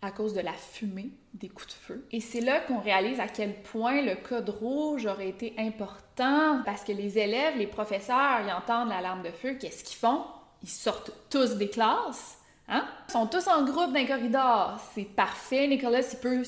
à 0.02 0.10
cause 0.12 0.32
de 0.32 0.40
la 0.40 0.52
fumée 0.52 1.10
des 1.34 1.48
coups 1.48 1.68
de 1.68 1.72
feu. 1.72 2.06
Et 2.10 2.20
c'est 2.20 2.40
là 2.40 2.60
qu'on 2.60 2.80
réalise 2.80 3.20
à 3.20 3.28
quel 3.28 3.54
point 3.62 4.00
le 4.00 4.14
code 4.14 4.48
rouge 4.48 5.06
aurait 5.06 5.28
été 5.28 5.54
important 5.58 6.62
parce 6.64 6.84
que 6.84 6.92
les 6.92 7.18
élèves, 7.18 7.58
les 7.58 7.66
professeurs, 7.66 8.40
ils 8.46 8.52
entendent 8.52 8.88
l'alarme 8.88 9.22
de 9.22 9.30
feu. 9.30 9.56
Qu'est-ce 9.60 9.84
qu'ils 9.84 9.98
font? 9.98 10.24
Ils 10.62 10.68
sortent 10.68 11.12
tous 11.30 11.56
des 11.56 11.68
classes. 11.68 12.39
Hein? 12.70 12.86
Ils 13.08 13.12
sont 13.12 13.26
tous 13.26 13.46
en 13.48 13.64
groupe 13.64 13.92
dans 13.92 13.98
les 13.98 14.06
corridors. 14.06 14.80
C'est 14.94 15.04
parfait. 15.04 15.66
Nicolas, 15.66 16.00
il 16.00 16.18
peut 16.18 16.42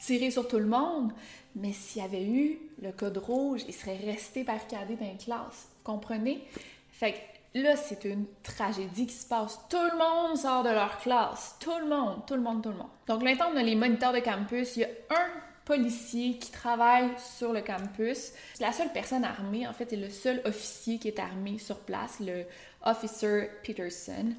tirer 0.00 0.30
sur 0.30 0.48
tout 0.48 0.58
le 0.58 0.66
monde. 0.66 1.12
Mais 1.54 1.72
s'il 1.72 2.02
y 2.02 2.04
avait 2.04 2.24
eu 2.24 2.58
le 2.82 2.92
code 2.92 3.18
rouge, 3.18 3.62
il 3.68 3.74
serait 3.74 3.96
resté 3.96 4.42
barricadé 4.42 4.96
dans 4.96 5.06
les 5.06 5.16
classes. 5.16 5.68
Vous 5.76 5.92
comprenez? 5.92 6.46
Fait 6.90 7.12
que 7.12 7.60
là, 7.60 7.76
c'est 7.76 8.04
une 8.04 8.26
tragédie 8.42 9.06
qui 9.06 9.14
se 9.14 9.26
passe. 9.26 9.58
Tout 9.68 9.76
le 9.76 9.96
monde 9.96 10.36
sort 10.36 10.62
de 10.62 10.70
leur 10.70 10.98
classe. 10.98 11.56
Tout 11.60 11.78
le 11.78 11.86
monde, 11.86 12.26
tout 12.26 12.34
le 12.34 12.42
monde, 12.42 12.62
tout 12.62 12.70
le 12.70 12.76
monde. 12.76 12.90
Donc 13.06 13.22
maintenant, 13.22 13.50
on 13.52 13.56
a 13.56 13.62
les 13.62 13.74
moniteurs 13.74 14.12
de 14.12 14.20
campus. 14.20 14.76
Il 14.76 14.80
y 14.80 14.84
a 14.84 14.88
un 15.10 15.28
policier 15.64 16.38
qui 16.38 16.50
travaille 16.52 17.10
sur 17.18 17.52
le 17.52 17.60
campus. 17.60 18.32
La 18.60 18.72
seule 18.72 18.92
personne 18.92 19.24
armée, 19.24 19.66
en 19.66 19.72
fait, 19.72 19.90
c'est 19.90 19.96
le 19.96 20.10
seul 20.10 20.40
officier 20.44 20.98
qui 20.98 21.08
est 21.08 21.18
armé 21.18 21.58
sur 21.58 21.78
place, 21.80 22.20
le 22.20 22.44
officer 22.84 23.50
Peterson. 23.64 24.32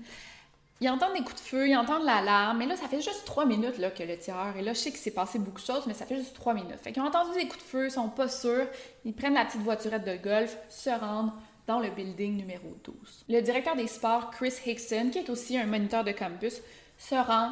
Ils 0.80 0.90
entendent 0.90 1.14
des 1.14 1.24
coups 1.24 1.42
de 1.42 1.48
feu, 1.48 1.70
ils 1.70 1.76
entendent 1.76 2.06
l'alarme, 2.06 2.60
mais 2.60 2.68
là, 2.68 2.76
ça 2.76 2.88
fait 2.88 3.02
juste 3.02 3.26
trois 3.26 3.46
minutes 3.46 3.80
là, 3.80 3.90
que 3.90 4.04
le 4.04 4.18
tireur 4.18 4.56
est 4.56 4.62
là. 4.62 4.74
Je 4.74 4.80
sais 4.80 4.92
qu'il 4.92 5.00
s'est 5.00 5.12
passé 5.12 5.40
beaucoup 5.40 5.60
de 5.60 5.66
choses, 5.66 5.88
mais 5.88 5.94
ça 5.94 6.06
fait 6.06 6.18
juste 6.18 6.36
trois 6.36 6.54
minutes. 6.54 6.78
Fait 6.82 6.92
qu'ils 6.92 7.02
ont 7.02 7.08
entendu 7.08 7.34
des 7.34 7.48
coups 7.48 7.64
de 7.64 7.68
feu, 7.68 7.86
ils 7.86 7.92
sont 7.92 8.10
pas 8.10 8.30
sûrs, 8.30 8.68
ils 9.04 9.14
prennent 9.14 9.34
la 9.34 9.46
petite 9.46 9.62
voiturette 9.62 10.06
de 10.06 10.16
golf, 10.18 10.56
se 10.70 10.90
rendent 10.90 11.32
dans 11.66 11.80
le 11.80 11.90
building 11.90 12.38
numéro 12.38 12.78
12. 12.84 13.26
Le 13.28 13.42
directeur 13.42 13.76
des 13.76 13.88
sports, 13.88 14.30
Chris 14.32 14.54
Hickson, 14.66 15.10
qui 15.12 15.20
est 15.20 15.30
aussi 15.30 15.58
un 15.58 15.66
moniteur 15.66 16.04
de 16.04 16.12
campus, 16.12 16.62
se 16.98 17.16
rend 17.16 17.52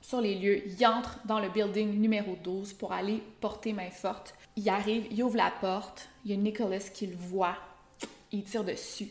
sur 0.00 0.20
les 0.20 0.36
lieux, 0.36 0.62
il 0.66 0.86
entre 0.86 1.18
dans 1.24 1.40
le 1.40 1.48
building 1.48 1.98
numéro 1.98 2.36
12 2.36 2.74
pour 2.74 2.92
aller 2.92 3.22
porter 3.40 3.72
main 3.72 3.90
forte. 3.90 4.34
Il 4.54 4.68
arrive, 4.68 5.06
il 5.10 5.22
ouvre 5.22 5.36
la 5.36 5.50
porte, 5.50 6.08
il 6.24 6.30
y 6.30 6.34
a 6.34 6.36
Nicholas 6.36 6.90
qui 6.94 7.08
le 7.08 7.16
voit, 7.16 7.56
il 8.30 8.44
tire 8.44 8.62
dessus. 8.62 9.08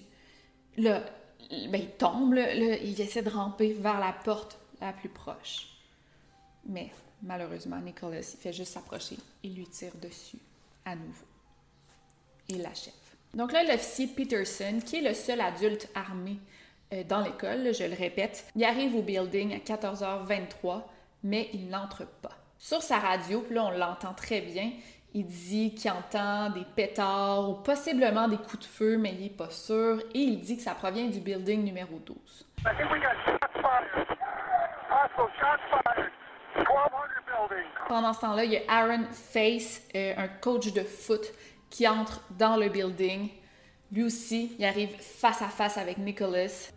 Là, 0.78 1.02
ben, 1.50 1.82
il 1.82 1.90
tombe, 1.92 2.36
il 2.36 3.00
essaie 3.00 3.22
de 3.22 3.30
ramper 3.30 3.74
vers 3.74 4.00
la 4.00 4.14
porte 4.14 4.58
la 4.82 4.94
plus 4.94 5.10
proche. 5.10 5.68
Mais 6.68 6.92
malheureusement, 7.22 7.80
Nicholas, 7.80 8.20
il 8.20 8.40
fait 8.40 8.54
juste 8.54 8.74
s'approcher. 8.74 9.18
Il 9.44 9.56
lui 9.56 9.68
tire 9.68 9.94
dessus 10.02 10.40
à 10.86 10.96
nouveau. 10.96 11.26
Il 12.48 12.62
l'achève. 12.62 12.94
Donc 13.34 13.52
là, 13.52 13.64
l'officier 13.64 14.08
Peterson, 14.08 14.80
qui 14.86 14.98
est 14.98 15.02
le 15.02 15.14
seul 15.14 15.42
adulte 15.42 15.90
armé 15.94 16.38
euh, 16.94 17.04
dans 17.04 17.22
l'école, 17.22 17.74
je 17.74 17.84
le 17.84 17.96
répète, 17.96 18.46
il 18.56 18.64
arrive 18.64 18.96
au 18.96 19.02
building 19.02 19.54
à 19.54 19.58
14h23, 19.58 20.84
mais 21.24 21.50
il 21.54 21.68
n'entre 21.68 22.06
pas. 22.06 22.38
Sur 22.58 22.82
sa 22.82 23.00
radio, 23.00 23.46
là, 23.52 23.66
on 23.66 23.72
l'entend 23.72 24.14
très 24.14 24.42
bien, 24.42 24.72
il 25.16 25.26
dit 25.26 25.74
qu'il 25.74 25.90
entend 25.92 26.50
des 26.50 26.66
pétards 26.76 27.50
ou 27.50 27.54
possiblement 27.54 28.28
des 28.28 28.36
coups 28.36 28.60
de 28.60 28.66
feu, 28.66 28.98
mais 28.98 29.14
il 29.14 29.22
n'est 29.22 29.30
pas 29.30 29.50
sûr, 29.50 30.00
et 30.14 30.20
il 30.20 30.42
dit 30.42 30.58
que 30.58 30.62
ça 30.62 30.76
provient 30.76 31.08
du 31.08 31.22
building 31.22 31.64
numéro 31.64 31.98
12. 32.00 32.18
I 32.18 32.76
think 32.76 32.92
we 32.92 33.00
got 33.00 33.16
shots 33.24 33.62
fired. 33.62 34.08
Hostile 34.90 35.32
shots 35.40 35.64
fired. 35.70 36.12
1200 36.58 36.68
building. 37.28 37.66
Pendant 37.88 38.12
ce 38.12 38.20
temps-là, 38.20 38.44
il 38.44 38.52
y 38.52 38.58
a 38.58 38.62
Aaron 38.68 39.06
Face, 39.14 39.88
euh, 39.96 40.16
un 40.18 40.28
coach 40.28 40.74
de 40.74 40.84
foot, 40.84 41.32
qui 41.70 41.88
entre 41.88 42.22
dans 42.32 42.58
le 42.58 42.68
building. 42.68 43.30
Lui 43.94 44.04
aussi, 44.04 44.54
il 44.60 44.66
arrive 44.66 44.98
face 45.00 45.42
à 45.42 45.48
face 45.48 45.78
avec 45.78 45.98
Nicholas. 45.98 46.72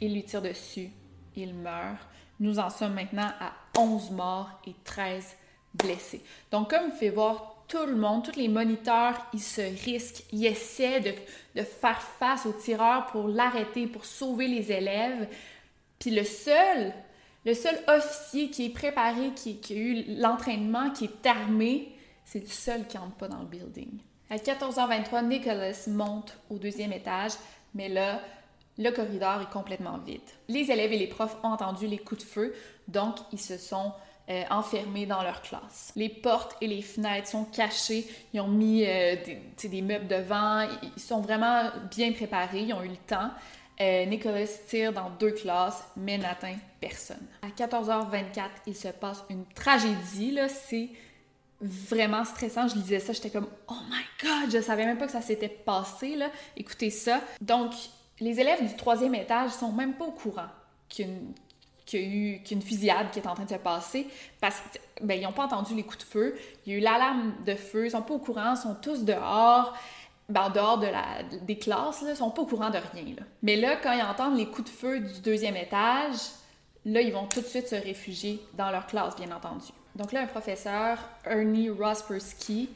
Il 0.00 0.14
lui 0.14 0.24
tire 0.24 0.42
dessus. 0.42 0.90
Il 1.34 1.54
meurt. 1.54 2.06
Nous 2.38 2.60
en 2.60 2.70
sommes 2.70 2.94
maintenant 2.94 3.32
à 3.40 3.52
11 3.76 4.12
morts 4.12 4.60
et 4.64 4.74
13 4.84 5.36
blessés. 5.74 6.22
Donc, 6.50 6.70
comme 6.70 6.84
vous 6.84 6.90
pouvez 6.90 7.10
voir, 7.10 7.49
tout 7.70 7.86
le 7.86 7.94
monde, 7.94 8.24
tous 8.24 8.38
les 8.38 8.48
moniteurs, 8.48 9.14
ils 9.32 9.40
se 9.40 9.60
risquent, 9.84 10.24
ils 10.32 10.44
essaient 10.44 11.00
de, 11.00 11.12
de 11.54 11.62
faire 11.62 12.02
face 12.02 12.44
au 12.44 12.52
tireur 12.52 13.06
pour 13.06 13.28
l'arrêter, 13.28 13.86
pour 13.86 14.04
sauver 14.04 14.48
les 14.48 14.72
élèves. 14.72 15.28
Puis 16.00 16.10
le 16.10 16.24
seul, 16.24 16.92
le 17.46 17.54
seul 17.54 17.78
officier 17.86 18.50
qui 18.50 18.66
est 18.66 18.70
préparé, 18.70 19.30
qui, 19.36 19.60
qui 19.60 19.72
a 19.72 19.76
eu 19.76 20.04
l'entraînement, 20.18 20.90
qui 20.90 21.04
est 21.04 21.26
armé, 21.26 21.94
c'est 22.24 22.40
le 22.40 22.46
seul 22.46 22.86
qui 22.88 22.98
entre 22.98 23.14
pas 23.14 23.28
dans 23.28 23.40
le 23.40 23.46
building. 23.46 24.00
À 24.28 24.36
14h23, 24.36 25.26
Nicholas 25.26 25.88
monte 25.88 26.38
au 26.50 26.58
deuxième 26.58 26.92
étage, 26.92 27.32
mais 27.74 27.88
là, 27.88 28.20
le 28.78 28.90
corridor 28.90 29.42
est 29.42 29.52
complètement 29.52 29.98
vide. 29.98 30.20
Les 30.48 30.70
élèves 30.70 30.92
et 30.92 30.98
les 30.98 31.06
profs 31.06 31.36
ont 31.44 31.48
entendu 31.48 31.86
les 31.86 31.98
coups 31.98 32.24
de 32.24 32.28
feu, 32.28 32.54
donc 32.88 33.16
ils 33.32 33.40
se 33.40 33.56
sont 33.58 33.92
euh, 34.30 34.44
enfermés 34.50 35.06
dans 35.06 35.24
leur 35.24 35.42
classe. 35.42 35.92
Les 35.96 36.08
portes 36.08 36.56
et 36.60 36.68
les 36.68 36.82
fenêtres 36.82 37.26
sont 37.26 37.44
cachées, 37.46 38.06
ils 38.32 38.40
ont 38.40 38.46
mis 38.46 38.84
euh, 38.86 39.16
des, 39.60 39.82
meubles 39.82 40.06
devant, 40.06 40.68
ils 40.96 41.02
sont 41.02 41.20
vraiment 41.20 41.64
bien 41.90 42.12
préparés, 42.12 42.60
ils 42.60 42.72
ont 42.72 42.82
eu 42.84 42.90
le 42.90 42.96
temps. 42.96 43.30
Euh, 43.80 44.04
Nicholas 44.04 44.46
tire 44.68 44.92
dans 44.92 45.10
deux 45.18 45.32
classes, 45.32 45.82
mais 45.96 46.16
n'atteint 46.16 46.54
personne. 46.80 47.26
À 47.42 47.48
14h24, 47.48 48.44
il 48.68 48.76
se 48.76 48.88
passe 48.88 49.24
une 49.30 49.46
tragédie, 49.46 50.30
là, 50.30 50.48
c'est 50.48 50.90
vraiment 51.60 52.24
stressant. 52.24 52.68
Je 52.68 52.76
lisais 52.76 53.00
ça, 53.00 53.12
j'étais 53.12 53.30
comme 53.30 53.48
Oh 53.68 53.78
my 53.90 54.04
god, 54.22 54.52
je 54.52 54.60
savais 54.60 54.86
même 54.86 54.98
pas 54.98 55.06
que 55.06 55.12
ça 55.12 55.22
s'était 55.22 55.48
passé 55.48 56.14
là. 56.14 56.30
Écoutez 56.56 56.90
ça. 56.90 57.20
Donc, 57.40 57.72
les 58.20 58.38
élèves 58.38 58.64
du 58.64 58.76
troisième 58.76 59.16
étage 59.16 59.50
sont 59.50 59.72
même 59.72 59.94
pas 59.94 60.04
au 60.04 60.12
courant 60.12 60.48
qu'une 60.88 61.32
qu'il 61.90 62.00
y 62.00 62.04
a 62.04 62.06
eu 62.06 62.42
qu'une 62.42 62.62
fusillade 62.62 63.10
qui 63.10 63.18
est 63.18 63.26
en 63.26 63.34
train 63.34 63.44
de 63.44 63.50
se 63.50 63.54
passer 63.56 64.06
parce 64.40 64.60
que 64.60 64.78
ben, 65.04 65.20
n'ont 65.20 65.32
pas 65.32 65.44
entendu 65.44 65.74
les 65.74 65.82
coups 65.82 65.98
de 65.98 66.04
feu. 66.04 66.38
Il 66.64 66.72
y 66.72 66.76
a 66.76 66.78
eu 66.78 66.80
l'alarme 66.82 67.34
de 67.44 67.54
feu, 67.54 67.86
ils 67.86 67.90
sont 67.90 68.02
pas 68.02 68.14
au 68.14 68.18
courant, 68.18 68.54
ils 68.54 68.60
sont 68.60 68.74
tous 68.74 69.04
dehors. 69.04 69.76
Ben, 70.28 70.42
en 70.42 70.50
dehors 70.50 70.78
de 70.78 70.86
la, 70.86 71.22
des 71.42 71.58
classes, 71.58 72.02
là, 72.02 72.10
ils 72.10 72.16
sont 72.16 72.30
pas 72.30 72.42
au 72.42 72.46
courant 72.46 72.70
de 72.70 72.78
rien. 72.92 73.16
Mais 73.42 73.56
là, 73.56 73.76
quand 73.76 73.92
ils 73.92 74.02
entendent 74.02 74.36
les 74.36 74.46
coups 74.46 74.70
de 74.70 74.76
feu 74.76 75.00
du 75.00 75.20
deuxième 75.20 75.56
étage, 75.56 76.18
là, 76.84 77.00
ils 77.00 77.12
vont 77.12 77.26
tout 77.26 77.40
de 77.40 77.46
suite 77.46 77.68
se 77.68 77.74
réfugier 77.74 78.40
dans 78.56 78.70
leur 78.70 78.86
classe, 78.86 79.16
bien 79.16 79.34
entendu. 79.34 79.66
Donc 79.96 80.12
là, 80.12 80.20
un 80.20 80.26
professeur, 80.26 80.98
Ernie 81.24 81.68
Rospersky, 81.68 82.68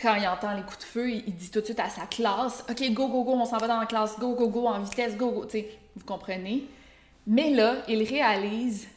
quand 0.00 0.14
il 0.14 0.26
entend 0.26 0.54
les 0.54 0.62
coups 0.62 0.78
de 0.78 0.84
feu, 0.84 1.10
il 1.10 1.34
dit 1.34 1.50
tout 1.50 1.60
de 1.60 1.66
suite 1.66 1.80
à 1.80 1.90
sa 1.90 2.06
classe 2.06 2.64
OK, 2.70 2.92
go, 2.92 3.08
go, 3.08 3.24
go, 3.24 3.32
on 3.32 3.44
s'en 3.44 3.58
va 3.58 3.68
dans 3.68 3.78
la 3.80 3.86
classe, 3.86 4.18
go, 4.18 4.34
go, 4.34 4.48
go, 4.48 4.66
en 4.66 4.80
vitesse, 4.80 5.16
go, 5.16 5.30
go. 5.30 5.44
Tu 5.44 5.50
sais, 5.50 5.78
vous 5.94 6.06
comprenez? 6.06 6.64
Mais 7.26 7.50
là, 7.50 7.82
il 7.88 8.02
réalise 8.02 8.88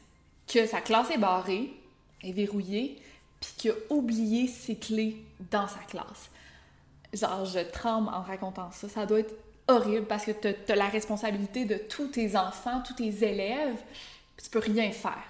que 0.48 0.66
sa 0.66 0.82
classe 0.82 1.12
est 1.12 1.18
barrée, 1.18 1.72
est 2.24 2.32
verrouillée, 2.32 3.02
puis 3.40 3.52
qu'il 3.58 3.72
a 3.72 3.76
oublié 3.90 4.48
ses 4.48 4.76
clés 4.76 5.18
dans 5.52 5.68
sa 5.68 5.80
classe. 5.80 6.30
Genre, 7.14 7.46
je 7.46 7.60
tremble 7.60 8.10
en 8.10 8.22
racontant 8.22 8.72
ça. 8.72 8.90
Ça 8.90 9.06
doit 9.06 9.20
être 9.20 9.36
horrible 9.68 10.06
parce 10.06 10.26
que 10.26 10.32
tu 10.32 10.72
as 10.72 10.76
la 10.76 10.88
responsabilité 10.88 11.66
de 11.66 11.76
tous 11.76 12.08
tes 12.08 12.36
enfants, 12.36 12.82
tous 12.86 12.94
tes 12.94 13.24
élèves, 13.24 13.82
puis 14.36 14.46
tu 14.46 14.50
peux 14.50 14.60
rien 14.60 14.92
faire. 14.92 15.24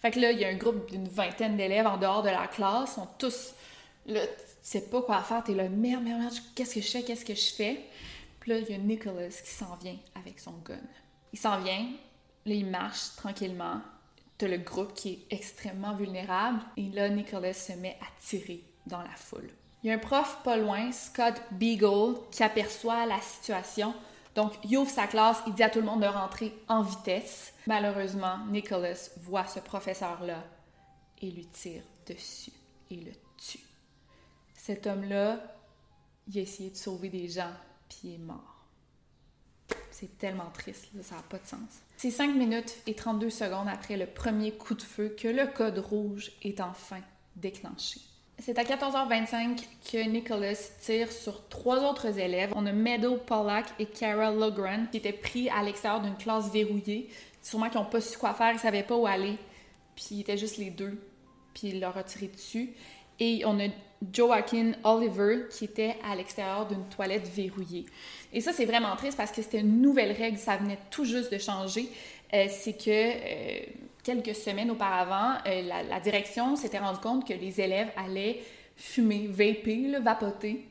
Fait 0.00 0.10
que 0.10 0.20
là, 0.20 0.30
il 0.30 0.38
y 0.38 0.44
a 0.44 0.48
un 0.48 0.56
groupe 0.56 0.90
d'une 0.90 1.08
vingtaine 1.08 1.56
d'élèves 1.56 1.86
en 1.86 1.96
dehors 1.96 2.22
de 2.22 2.28
la 2.28 2.46
classe, 2.46 2.94
sont 2.94 3.08
tous 3.18 3.54
là, 4.06 4.20
tu 4.26 4.32
sais 4.62 4.82
pas 4.82 5.02
quoi 5.02 5.22
faire, 5.22 5.42
t'es 5.42 5.54
là, 5.54 5.68
merde, 5.68 6.02
merde, 6.02 6.20
merde, 6.20 6.34
qu'est-ce 6.54 6.74
que 6.74 6.80
je 6.80 6.90
fais, 6.90 7.02
qu'est-ce 7.02 7.24
que 7.24 7.34
je 7.34 7.54
fais? 7.54 7.80
Puis 8.40 8.52
là, 8.52 8.58
il 8.58 8.70
y 8.70 8.74
a 8.74 8.78
Nicholas 8.78 9.28
qui 9.28 9.50
s'en 9.50 9.76
vient 9.76 9.96
avec 10.14 10.38
son 10.38 10.52
gun. 10.64 10.78
Il 11.32 11.38
s'en 11.38 11.60
vient, 11.60 11.86
là, 12.46 12.54
il 12.54 12.66
marche 12.66 13.16
tranquillement. 13.16 13.80
T'as 14.38 14.48
le 14.48 14.58
groupe 14.58 14.94
qui 14.94 15.12
est 15.12 15.34
extrêmement 15.34 15.94
vulnérable, 15.94 16.60
et 16.76 16.88
là, 16.90 17.08
Nicholas 17.08 17.54
se 17.54 17.72
met 17.72 17.98
à 18.00 18.06
tirer 18.20 18.62
dans 18.86 19.02
la 19.02 19.16
foule. 19.16 19.50
Il 19.82 19.88
y 19.88 19.92
a 19.92 19.94
un 19.94 19.98
prof 19.98 20.38
pas 20.44 20.56
loin, 20.56 20.90
Scott 20.92 21.34
Beagle, 21.52 22.16
qui 22.30 22.42
aperçoit 22.42 23.06
la 23.06 23.20
situation. 23.20 23.94
Donc, 24.34 24.52
il 24.64 24.76
ouvre 24.76 24.90
sa 24.90 25.06
classe, 25.06 25.42
il 25.46 25.54
dit 25.54 25.62
à 25.62 25.70
tout 25.70 25.80
le 25.80 25.86
monde 25.86 26.02
de 26.02 26.06
rentrer 26.06 26.52
en 26.68 26.82
vitesse. 26.82 27.54
Malheureusement, 27.66 28.38
Nicholas 28.48 29.10
voit 29.18 29.46
ce 29.46 29.60
professeur-là 29.60 30.44
et 31.22 31.30
lui 31.30 31.46
tire 31.46 31.82
dessus 32.06 32.52
et 32.90 32.96
le 32.96 33.12
tue. 33.38 33.64
Cet 34.54 34.86
homme-là, 34.86 35.40
il 36.28 36.38
a 36.38 36.42
essayé 36.42 36.70
de 36.70 36.76
sauver 36.76 37.08
des 37.08 37.28
gens, 37.28 37.52
puis 37.88 38.00
il 38.04 38.14
est 38.14 38.18
mort. 38.18 38.66
C'est 39.90 40.18
tellement 40.18 40.50
triste, 40.52 40.88
ça 41.02 41.16
n'a 41.16 41.22
pas 41.22 41.38
de 41.38 41.46
sens. 41.46 41.80
C'est 41.96 42.10
5 42.10 42.34
minutes 42.34 42.74
et 42.86 42.94
32 42.94 43.30
secondes 43.30 43.68
après 43.72 43.96
le 43.96 44.04
premier 44.04 44.52
coup 44.52 44.74
de 44.74 44.82
feu 44.82 45.16
que 45.18 45.28
le 45.28 45.46
code 45.46 45.78
rouge 45.78 46.30
est 46.42 46.60
enfin 46.60 47.00
déclenché. 47.36 48.00
C'est 48.38 48.58
à 48.58 48.64
14h25 48.64 49.64
que 49.90 50.06
Nicholas 50.06 50.72
tire 50.82 51.10
sur 51.10 51.48
trois 51.48 51.82
autres 51.90 52.18
élèves. 52.18 52.52
On 52.54 52.66
a 52.66 52.72
Meadow 52.72 53.16
Pollack 53.16 53.66
et 53.78 53.86
Kara 53.86 54.30
Logran 54.30 54.86
qui 54.90 54.98
étaient 54.98 55.12
pris 55.12 55.48
à 55.48 55.62
l'extérieur 55.62 56.02
d'une 56.02 56.16
classe 56.16 56.52
verrouillée. 56.52 57.08
Sûrement 57.40 57.70
qu'ils 57.70 57.80
n'ont 57.80 57.86
pas 57.86 58.02
su 58.02 58.18
quoi 58.18 58.34
faire, 58.34 58.50
ils 58.50 58.56
ne 58.56 58.60
savaient 58.60 58.82
pas 58.82 58.96
où 58.96 59.06
aller. 59.06 59.38
Puis 59.94 60.08
ils 60.10 60.20
étaient 60.20 60.36
juste 60.36 60.58
les 60.58 60.68
deux. 60.68 61.00
Puis 61.54 61.68
il 61.68 61.80
leur 61.80 61.96
a 61.96 62.02
tiré 62.02 62.26
dessus. 62.28 62.74
Et 63.18 63.42
on 63.44 63.58
a 63.60 63.68
Joaquin 64.12 64.72
Oliver 64.84 65.46
qui 65.50 65.64
était 65.64 65.96
à 66.04 66.14
l'extérieur 66.14 66.66
d'une 66.66 66.84
toilette 66.88 67.28
verrouillée. 67.28 67.86
Et 68.32 68.40
ça, 68.40 68.52
c'est 68.52 68.66
vraiment 68.66 68.94
triste 68.96 69.16
parce 69.16 69.32
que 69.32 69.42
c'était 69.42 69.60
une 69.60 69.80
nouvelle 69.80 70.12
règle, 70.12 70.38
ça 70.38 70.56
venait 70.56 70.78
tout 70.90 71.04
juste 71.04 71.32
de 71.32 71.38
changer. 71.38 71.88
Euh, 72.34 72.46
c'est 72.50 72.74
que 72.74 72.90
euh, 72.90 73.60
quelques 74.02 74.34
semaines 74.34 74.70
auparavant, 74.70 75.38
euh, 75.46 75.62
la, 75.62 76.00
direction 76.00 76.56
s'était 76.56 76.78
rendu 76.78 76.98
compte 76.98 77.26
que 77.26 77.32
les 77.32 77.60
élèves 77.60 77.88
allaient 77.96 78.40
fumer, 78.76 79.28
vaper, 79.28 79.88
là, 79.88 80.00
vapoter 80.00 80.66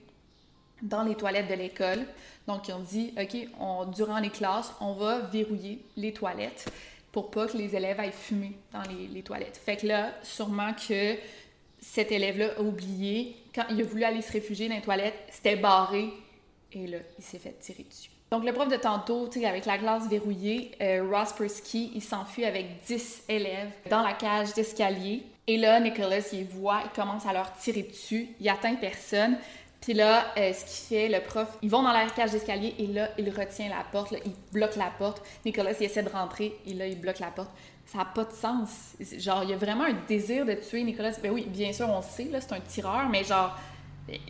dans 0.82 1.04
les 1.04 1.16
toilettes 1.16 1.50
de 1.50 1.56
l'école. 1.56 2.06
Donc, 2.46 2.68
ils 2.68 2.74
ont 2.74 2.80
dit, 2.80 3.14
OK, 3.20 3.96
durant 3.96 4.20
les 4.20 4.30
classes, 4.30 4.74
on 4.80 4.94
va 4.94 5.20
verrouiller 5.20 5.82
les 5.98 6.14
toilettes 6.14 6.72
pour 7.12 7.32
pas 7.32 7.48
que 7.48 7.58
les 7.58 7.76
élèves 7.76 8.00
aillent 8.00 8.12
fumer 8.12 8.52
dans 8.74 8.84
les, 8.84 9.08
les 9.08 9.24
toilettes. 9.24 9.60
Fait 9.66 9.78
que 9.78 9.88
là, 9.88 10.12
sûrement 10.22 10.74
que 10.74 11.16
cet 11.92 12.12
élève-là 12.12 12.50
a 12.58 12.62
oublié, 12.62 13.36
quand 13.54 13.64
il 13.70 13.80
a 13.80 13.84
voulu 13.86 14.04
aller 14.04 14.22
se 14.22 14.32
réfugier 14.32 14.68
dans 14.68 14.76
les 14.76 14.82
toilettes, 14.82 15.18
c'était 15.30 15.56
barré, 15.56 16.10
et 16.74 16.88
là, 16.88 16.98
il 17.18 17.24
s'est 17.24 17.40
fait 17.40 17.58
tirer 17.60 17.84
dessus. 17.84 18.10
Donc, 18.32 18.44
le 18.44 18.52
prof 18.52 18.68
de 18.68 18.76
tantôt, 18.76 19.30
avec 19.46 19.66
la 19.66 19.78
glace 19.78 20.10
verrouillée, 20.10 20.72
euh, 20.82 21.08
Ross 21.10 21.32
Persky, 21.32 21.92
il 21.96 22.02
s'enfuit 22.02 22.44
avec 22.44 22.84
10 22.86 23.26
élèves 23.30 23.70
dans 23.90 24.02
la 24.02 24.14
cage 24.14 24.54
d'escalier. 24.54 25.24
Et 25.48 25.58
là, 25.58 25.80
Nicholas, 25.80 26.28
il 26.34 26.46
voit, 26.46 26.82
il 26.84 26.90
commence 26.90 27.26
à 27.26 27.34
leur 27.34 27.54
tirer 27.54 27.84
dessus. 27.84 28.30
Il 28.42 28.50
atteint 28.50 28.76
personne. 28.76 29.38
Puis 29.80 29.94
là, 29.94 30.34
euh, 30.38 30.52
ce 30.52 30.66
qu'il 30.66 30.98
fait, 30.98 31.08
le 31.08 31.24
prof, 31.24 31.48
ils 31.62 31.70
vont 31.70 31.84
dans 31.84 31.94
la 31.94 32.08
cage 32.10 32.32
d'escalier 32.32 32.74
et 32.80 32.88
là, 32.88 33.10
il 33.20 33.30
retient 33.30 33.70
la 33.70 33.86
porte, 33.92 34.12
là, 34.12 34.18
il 34.26 34.34
bloque 34.52 34.76
la 34.76 34.92
porte. 34.98 35.22
Nicolas, 35.46 35.74
il 35.80 35.86
essaie 35.86 36.02
de 36.02 36.10
rentrer 36.10 36.58
et 36.66 36.74
là, 36.74 36.88
il 36.88 37.00
bloque 37.00 37.20
la 37.20 37.30
porte. 37.30 37.52
Ça 37.86 38.00
n'a 38.00 38.06
pas 38.06 38.24
de 38.24 38.32
sens. 38.32 38.96
Genre, 39.18 39.44
il 39.44 39.52
y 39.52 39.54
a 39.54 39.58
vraiment 39.58 39.84
un 39.84 39.96
désir 40.08 40.46
de 40.46 40.54
tuer 40.54 40.84
Nicolas. 40.84 41.12
Ben 41.22 41.32
oui, 41.32 41.46
bien 41.48 41.72
sûr, 41.72 41.88
on 41.90 42.02
sait, 42.02 42.26
là, 42.26 42.42
c'est 42.42 42.54
un 42.54 42.60
tireur, 42.60 43.08
mais 43.10 43.24
genre, 43.24 43.58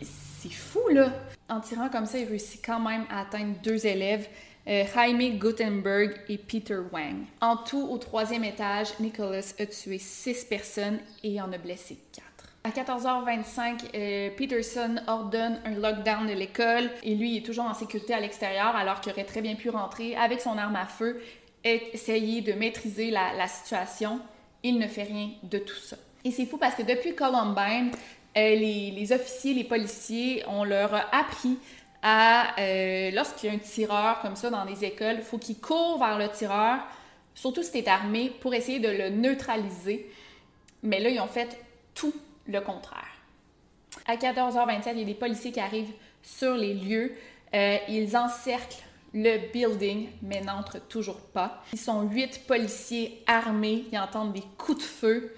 c'est 0.02 0.52
fou, 0.52 0.88
là. 0.90 1.12
En 1.48 1.60
tirant 1.60 1.88
comme 1.88 2.06
ça, 2.06 2.18
il 2.18 2.28
réussit 2.28 2.64
quand 2.64 2.80
même 2.80 3.04
à 3.08 3.20
atteindre 3.20 3.54
deux 3.62 3.86
élèves, 3.86 4.28
euh, 4.68 4.84
Jaime 4.94 5.38
Gutenberg 5.38 6.14
et 6.28 6.38
Peter 6.38 6.78
Wang. 6.92 7.24
En 7.40 7.56
tout, 7.56 7.88
au 7.88 7.98
troisième 7.98 8.44
étage, 8.44 8.88
Nicholas 8.98 9.54
a 9.58 9.66
tué 9.66 9.98
six 9.98 10.44
personnes 10.44 10.98
et 11.22 11.40
en 11.40 11.52
a 11.52 11.58
blessé 11.58 11.98
quatre. 12.12 12.26
À 12.64 12.70
14h25, 12.70 13.90
euh, 13.94 14.30
Peterson 14.36 14.96
ordonne 15.06 15.60
un 15.64 15.76
lockdown 15.76 16.26
de 16.26 16.32
l'école 16.32 16.90
et 17.04 17.14
lui 17.14 17.34
il 17.34 17.36
est 17.36 17.46
toujours 17.46 17.66
en 17.66 17.74
sécurité 17.74 18.12
à 18.12 18.18
l'extérieur 18.18 18.74
alors 18.74 19.00
qu'il 19.00 19.12
aurait 19.12 19.22
très 19.22 19.40
bien 19.40 19.54
pu 19.54 19.70
rentrer 19.70 20.16
avec 20.16 20.40
son 20.40 20.58
arme 20.58 20.74
à 20.74 20.86
feu 20.86 21.22
essayer 21.66 22.40
de 22.40 22.52
maîtriser 22.52 23.10
la, 23.10 23.48
situation. 23.48 24.20
Il 24.62 24.78
ne 24.78 24.86
fait 24.86 25.04
rien 25.04 25.30
de 25.42 25.58
tout 25.58 25.76
ça. 25.76 25.96
Et 26.24 26.30
c'est 26.30 26.46
fou 26.46 26.58
parce 26.58 26.74
que 26.74 26.82
depuis 26.82 27.14
Columbine, 27.14 27.90
euh, 28.36 28.54
les, 28.54 29.12
officiers, 29.12 29.54
les 29.54 29.64
policiers, 29.64 30.44
on 30.48 30.64
leur 30.64 30.94
a 30.94 31.16
appris 31.16 31.58
à, 32.02 32.58
euh, 32.60 33.10
lorsqu'il 33.12 33.48
y 33.48 33.52
a 33.52 33.54
un 33.54 33.58
tireur 33.58 34.20
comme 34.20 34.36
ça 34.36 34.50
dans 34.50 34.64
les 34.64 34.84
écoles, 34.84 35.16
il 35.18 35.22
faut 35.22 35.38
qu'ils 35.38 35.58
courent 35.58 35.98
vers 35.98 36.18
le 36.18 36.28
tireur, 36.28 36.78
surtout 37.34 37.62
si 37.62 37.82
tu 37.82 37.88
armé, 37.88 38.32
pour 38.40 38.54
essayer 38.54 38.80
de 38.80 38.88
le 38.88 39.10
neutraliser. 39.10 40.10
Mais 40.82 41.00
là, 41.00 41.08
ils 41.08 41.20
ont 41.20 41.26
fait 41.26 41.58
tout 41.94 42.14
le 42.46 42.60
contraire. 42.60 43.02
À 44.06 44.16
14h27, 44.16 44.92
il 44.92 44.98
y 44.98 45.02
a 45.02 45.04
des 45.04 45.14
policiers 45.14 45.52
qui 45.52 45.60
arrivent 45.60 45.92
sur 46.22 46.54
les 46.54 46.74
lieux. 46.74 47.12
Euh, 47.54 47.78
ils 47.88 48.16
encerclent 48.16 48.85
le 49.16 49.50
building, 49.50 50.08
mais 50.20 50.42
n'entrent 50.42 50.86
toujours 50.88 51.20
pas. 51.20 51.62
Ils 51.72 51.78
sont 51.78 52.02
huit 52.02 52.46
policiers 52.46 53.24
armés, 53.26 53.86
ils 53.90 53.98
entendent 53.98 54.34
des 54.34 54.44
coups 54.58 54.78
de 54.78 54.82
feu, 54.82 55.34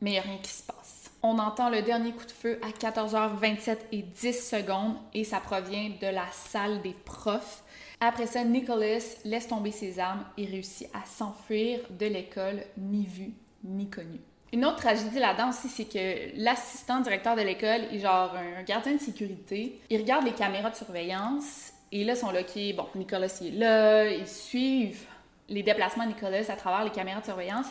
mais 0.00 0.10
il 0.10 0.12
n'y 0.12 0.18
a 0.20 0.22
rien 0.22 0.38
qui 0.40 0.52
se 0.52 0.62
passe. 0.62 1.10
On 1.20 1.38
entend 1.40 1.70
le 1.70 1.82
dernier 1.82 2.12
coup 2.12 2.24
de 2.24 2.30
feu 2.30 2.60
à 2.62 2.68
14h27 2.68 3.78
et 3.90 4.02
10 4.02 4.48
secondes 4.48 4.94
et 5.12 5.24
ça 5.24 5.40
provient 5.40 5.90
de 6.00 6.06
la 6.06 6.26
salle 6.30 6.82
des 6.82 6.94
profs. 7.04 7.64
Après 7.98 8.26
ça, 8.26 8.44
Nicholas 8.44 9.16
laisse 9.24 9.48
tomber 9.48 9.72
ses 9.72 9.98
armes 9.98 10.24
et 10.36 10.44
réussit 10.44 10.88
à 10.94 11.04
s'enfuir 11.04 11.80
de 11.90 12.06
l'école, 12.06 12.62
ni 12.76 13.06
vu 13.06 13.32
ni 13.64 13.88
connu. 13.88 14.20
Une 14.52 14.64
autre 14.66 14.76
tragédie 14.76 15.18
là-dedans 15.18 15.48
aussi, 15.48 15.68
c'est 15.68 15.86
que 15.86 16.30
l'assistant 16.36 17.00
directeur 17.00 17.34
de 17.34 17.40
l'école 17.40 17.82
est 17.90 17.98
genre 17.98 18.36
un 18.36 18.62
gardien 18.62 18.92
de 18.92 19.00
sécurité. 19.00 19.80
Il 19.90 20.00
regarde 20.00 20.24
les 20.24 20.32
caméras 20.32 20.70
de 20.70 20.76
surveillance 20.76 21.72
et 21.94 22.02
là, 22.02 22.14
ils 22.14 22.18
sont 22.18 22.32
là, 22.32 22.40
OK, 22.40 22.74
bon, 22.74 22.86
Nicolas 22.96 23.38
il 23.40 23.46
est 23.46 23.58
là, 23.58 24.10
ils 24.10 24.26
suivent 24.26 25.06
les 25.48 25.62
déplacements 25.62 26.04
de 26.04 26.08
Nicolas 26.08 26.40
à 26.48 26.56
travers 26.56 26.82
les 26.82 26.90
caméras 26.90 27.20
de 27.20 27.24
surveillance 27.24 27.68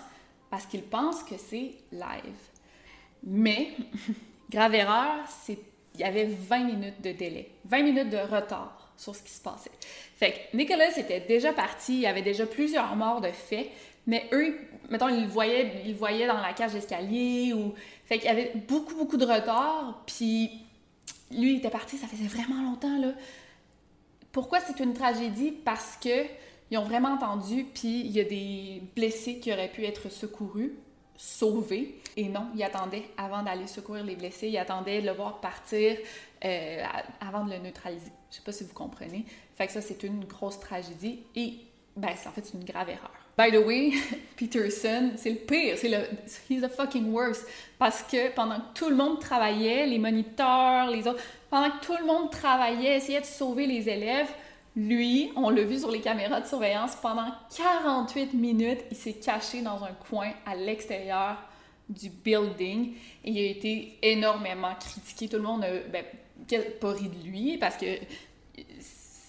parce 0.50 0.66
qu'ils 0.66 0.84
pensent 0.84 1.24
que 1.24 1.36
c'est 1.38 1.72
live. 1.92 2.42
Mais, 3.24 3.72
grave 4.50 4.76
erreur, 4.76 5.26
c'est 5.28 5.60
il 5.96 6.00
y 6.00 6.04
avait 6.06 6.26
20 6.26 6.64
minutes 6.64 7.02
de 7.02 7.12
délai, 7.12 7.52
20 7.66 7.84
minutes 7.84 8.10
de 8.10 8.18
retard 8.18 8.94
sur 8.98 9.14
ce 9.14 9.22
qui 9.22 9.32
se 9.32 9.42
passait. 9.42 9.72
Fait 10.16 10.32
que 10.32 10.58
Nicolas 10.58 10.98
était 10.98 11.20
déjà 11.20 11.52
parti, 11.52 11.96
il 11.96 12.02
y 12.02 12.08
avait 12.08 12.22
déjà 12.22 12.46
plusieurs 12.46 12.96
morts 12.96 13.22
de 13.22 13.28
fait, 13.28 13.70
mais 14.08 14.28
eux, 14.32 14.58
mettons, 14.90 15.10
ils 15.10 15.22
le 15.22 15.28
voyaient, 15.28 15.84
ils 15.86 15.96
voyaient 15.96 16.28
dans 16.28 16.40
la 16.40 16.54
cage 16.54 16.72
d'escalier 16.72 17.54
ou... 17.54 17.74
Fait 18.06 18.18
qu'il 18.18 18.28
y 18.28 18.32
avait 18.32 18.54
beaucoup, 18.68 18.96
beaucoup 18.96 19.18
de 19.18 19.26
retard, 19.26 20.02
puis 20.08 20.50
lui, 21.32 21.54
il 21.54 21.58
était 21.58 21.70
parti, 21.70 21.98
ça 21.98 22.08
faisait 22.08 22.28
vraiment 22.28 22.62
longtemps, 22.64 22.98
là. 23.00 23.14
Pourquoi 24.34 24.60
c'est 24.60 24.80
une 24.82 24.94
tragédie? 24.94 25.52
Parce 25.52 25.96
que 25.96 26.26
ils 26.72 26.78
ont 26.80 26.84
vraiment 26.84 27.14
entendu, 27.14 27.66
puis 27.66 28.00
il 28.00 28.12
y 28.12 28.20
a 28.20 28.24
des 28.24 28.82
blessés 28.96 29.40
qui 29.40 29.54
auraient 29.54 29.72
pu 29.72 29.86
être 29.86 30.10
secourus, 30.10 30.74
sauvés. 31.16 32.02
Et 32.18 32.28
non, 32.28 32.48
ils 32.56 32.64
attendaient 32.64 33.04
avant 33.16 33.44
d'aller 33.44 33.68
secourir 33.68 34.04
les 34.04 34.16
blessés, 34.16 34.50
ils 34.50 34.58
attendaient 34.58 35.02
de 35.02 35.06
le 35.06 35.14
voir 35.14 35.40
partir 35.40 35.96
euh, 36.44 36.84
avant 37.22 37.46
de 37.46 37.52
le 37.52 37.60
neutraliser. 37.60 38.12
Je 38.32 38.38
sais 38.38 38.42
pas 38.42 38.52
si 38.52 38.64
vous 38.64 38.74
comprenez. 38.74 39.24
Fait 39.56 39.68
que 39.68 39.74
ça, 39.74 39.82
c'est 39.82 40.02
une 40.02 40.26
grosse 40.26 40.60
tragédie 40.60 41.20
et, 41.36 41.60
ben, 41.96 42.10
en 42.10 42.32
fait, 42.32 42.52
une 42.56 42.64
grave 42.64 42.90
erreur. 42.90 43.23
By 43.36 43.52
the 43.52 43.66
way, 43.66 43.94
Peterson, 44.38 45.14
c'est 45.16 45.32
le 45.32 45.38
pire, 45.38 45.76
c'est 45.78 45.90
le 45.90 45.98
he's 46.50 46.62
the 46.62 46.70
fucking 46.70 47.12
worst 47.12 47.48
parce 47.80 48.04
que 48.04 48.34
pendant 48.34 48.58
que 48.58 48.74
tout 48.76 48.90
le 48.90 48.96
monde 48.96 49.20
travaillait, 49.20 49.88
les 49.88 49.98
moniteurs, 49.98 50.90
les 50.92 51.08
autres, 51.08 51.22
pendant 51.50 51.72
que 51.72 51.84
tout 51.84 51.98
le 52.00 52.06
monde 52.06 52.30
travaillait, 52.30 52.98
essayait 52.98 53.22
de 53.22 53.26
sauver 53.26 53.66
les 53.66 53.90
élèves, 53.90 54.30
lui, 54.76 55.32
on 55.36 55.50
l'a 55.50 55.64
vu 55.64 55.80
sur 55.80 55.92
les 55.92 56.02
caméras 56.02 56.42
de 56.42 56.48
surveillance, 56.48 56.96
pendant 56.96 57.32
48 57.56 58.34
minutes, 58.34 58.82
il 58.92 58.98
s'est 58.98 59.14
caché 59.14 59.62
dans 59.62 59.84
un 59.84 59.94
coin 60.10 60.32
à 60.46 60.56
l'extérieur 60.56 61.38
du 61.90 62.10
building 62.10 62.94
et 63.24 63.32
il 63.32 63.38
a 63.38 63.52
été 63.52 63.98
énormément 64.02 64.74
critiqué. 64.80 65.28
Tout 65.28 65.38
le 65.38 65.44
monde 65.44 65.64
a 65.64 65.70
ben, 65.92 66.04
pas 66.80 66.92
ri 66.92 67.10
de 67.10 67.28
lui 67.28 67.58
parce 67.58 67.78
que 67.78 67.86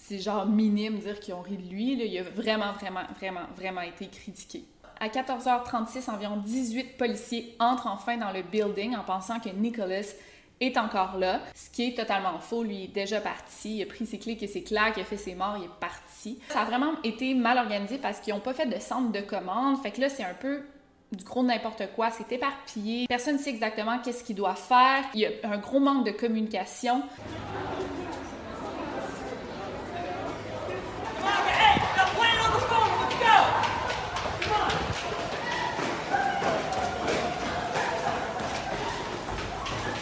c'est 0.07 0.19
genre 0.19 0.45
minime 0.45 0.99
dire 0.99 1.19
qu'ils 1.19 1.33
ont 1.33 1.41
ri 1.41 1.57
de 1.57 1.67
lui. 1.67 1.93
Il 1.93 2.17
a 2.19 2.23
vraiment, 2.23 2.71
vraiment, 2.73 3.01
vraiment, 3.19 3.47
vraiment 3.55 3.81
été 3.81 4.07
critiqué. 4.07 4.63
À 4.99 5.07
14h36, 5.07 6.09
environ 6.09 6.37
18 6.37 6.97
policiers 6.97 7.55
entrent 7.59 7.87
enfin 7.87 8.17
dans 8.17 8.31
le 8.31 8.43
building 8.43 8.95
en 8.95 9.03
pensant 9.03 9.39
que 9.39 9.49
Nicholas 9.49 10.13
est 10.61 10.77
encore 10.77 11.17
là, 11.17 11.41
ce 11.53 11.69
qui 11.69 11.89
est 11.89 11.97
totalement 11.97 12.39
faux. 12.39 12.63
Lui 12.63 12.85
est 12.85 12.93
déjà 12.93 13.19
parti, 13.19 13.77
il 13.77 13.83
a 13.83 13.85
pris 13.87 14.05
ses 14.05 14.19
clics 14.19 14.41
et 14.41 14.47
ses 14.47 14.63
claques, 14.63 14.93
il 14.97 15.01
a 15.01 15.05
fait 15.05 15.17
ses 15.17 15.35
morts, 15.35 15.57
il 15.57 15.65
est 15.65 15.79
parti. 15.79 16.39
Ça 16.49 16.61
a 16.61 16.65
vraiment 16.65 16.93
été 17.03 17.33
mal 17.33 17.57
organisé 17.57 17.97
parce 17.97 18.19
qu'ils 18.19 18.33
n'ont 18.33 18.39
pas 18.39 18.53
fait 18.53 18.67
de 18.67 18.79
centre 18.79 19.11
de 19.11 19.21
commande. 19.21 19.81
Fait 19.81 19.91
que 19.91 19.99
là, 19.99 20.07
c'est 20.07 20.23
un 20.23 20.33
peu 20.33 20.61
du 21.11 21.23
gros 21.23 21.43
n'importe 21.43 21.83
quoi, 21.95 22.09
c'est 22.11 22.31
éparpillé, 22.31 23.05
personne 23.07 23.35
ne 23.35 23.39
sait 23.39 23.51
exactement 23.51 23.99
qu'est-ce 23.99 24.23
qu'il 24.23 24.35
doit 24.35 24.55
faire, 24.55 25.03
il 25.13 25.21
y 25.21 25.25
a 25.25 25.29
un 25.43 25.57
gros 25.57 25.79
manque 25.79 26.05
de 26.05 26.11
communication. 26.11 27.03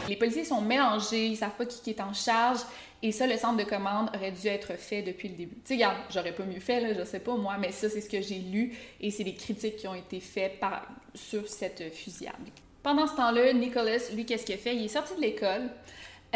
Les 0.09 0.17
policiers 0.17 0.45
sont 0.45 0.61
mélangés, 0.61 1.25
ils 1.25 1.35
savent 1.35 1.55
pas 1.57 1.65
qui 1.65 1.89
est 1.89 1.99
en 1.99 2.13
charge, 2.13 2.59
et 3.01 3.11
ça, 3.11 3.25
le 3.25 3.35
centre 3.35 3.57
de 3.57 3.63
commande 3.63 4.09
aurait 4.15 4.31
dû 4.31 4.47
être 4.47 4.73
fait 4.77 5.01
depuis 5.01 5.27
le 5.27 5.35
début. 5.35 5.55
Tu 5.55 5.61
sais, 5.69 5.73
regarde, 5.73 5.97
j'aurais 6.09 6.33
pas 6.33 6.43
mieux 6.43 6.59
fait, 6.59 6.79
là, 6.79 6.93
je 6.93 7.03
sais 7.03 7.19
pas 7.19 7.35
moi, 7.35 7.55
mais 7.59 7.71
ça, 7.71 7.89
c'est 7.89 7.99
ce 7.99 8.09
que 8.09 8.21
j'ai 8.21 8.37
lu, 8.37 8.77
et 9.01 9.11
c'est 9.11 9.23
des 9.23 9.33
critiques 9.33 9.77
qui 9.77 9.87
ont 9.87 9.95
été 9.95 10.19
faites 10.19 10.59
par, 10.59 10.85
sur 11.15 11.47
cette 11.47 11.93
fusillade. 11.93 12.35
Pendant 12.83 13.07
ce 13.07 13.15
temps-là, 13.15 13.53
Nicholas, 13.53 14.11
lui, 14.13 14.25
qu'est-ce 14.25 14.45
qu'il 14.45 14.57
fait? 14.57 14.75
Il 14.75 14.85
est 14.85 14.89
sorti 14.89 15.15
de 15.15 15.21
l'école, 15.21 15.69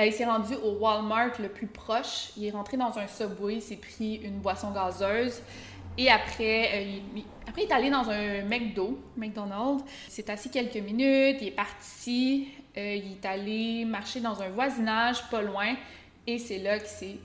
il 0.05 0.13
s'est 0.13 0.25
rendu 0.25 0.53
au 0.55 0.77
Walmart 0.79 1.31
le 1.39 1.49
plus 1.49 1.67
proche, 1.67 2.29
il 2.38 2.45
est 2.45 2.51
rentré 2.51 2.77
dans 2.77 2.97
un 2.97 3.07
Subway, 3.07 3.55
il 3.55 3.62
s'est 3.62 3.77
pris 3.77 4.15
une 4.15 4.39
boisson 4.39 4.71
gazeuse, 4.71 5.41
et 5.97 6.10
après, 6.10 6.69
euh, 6.73 6.97
il, 7.15 7.23
après, 7.47 7.63
il 7.63 7.69
est 7.69 7.73
allé 7.73 7.89
dans 7.89 8.07
un 8.10 8.43
McDo, 8.43 8.99
McDonald's. 9.15 9.83
Il 10.07 10.12
s'est 10.12 10.29
assis 10.29 10.51
quelques 10.51 10.75
minutes, 10.75 11.38
il 11.41 11.47
est 11.47 11.51
parti, 11.55 12.49
euh, 12.77 12.95
il 12.95 13.13
est 13.13 13.25
allé 13.25 13.86
marcher 13.86 14.19
dans 14.19 14.41
un 14.41 14.49
voisinage 14.49 15.27
pas 15.31 15.41
loin, 15.41 15.75
et 16.27 16.38
c'est 16.38 16.60
là 16.60 16.77
qu'il 16.77 16.88
s'est 16.88 17.17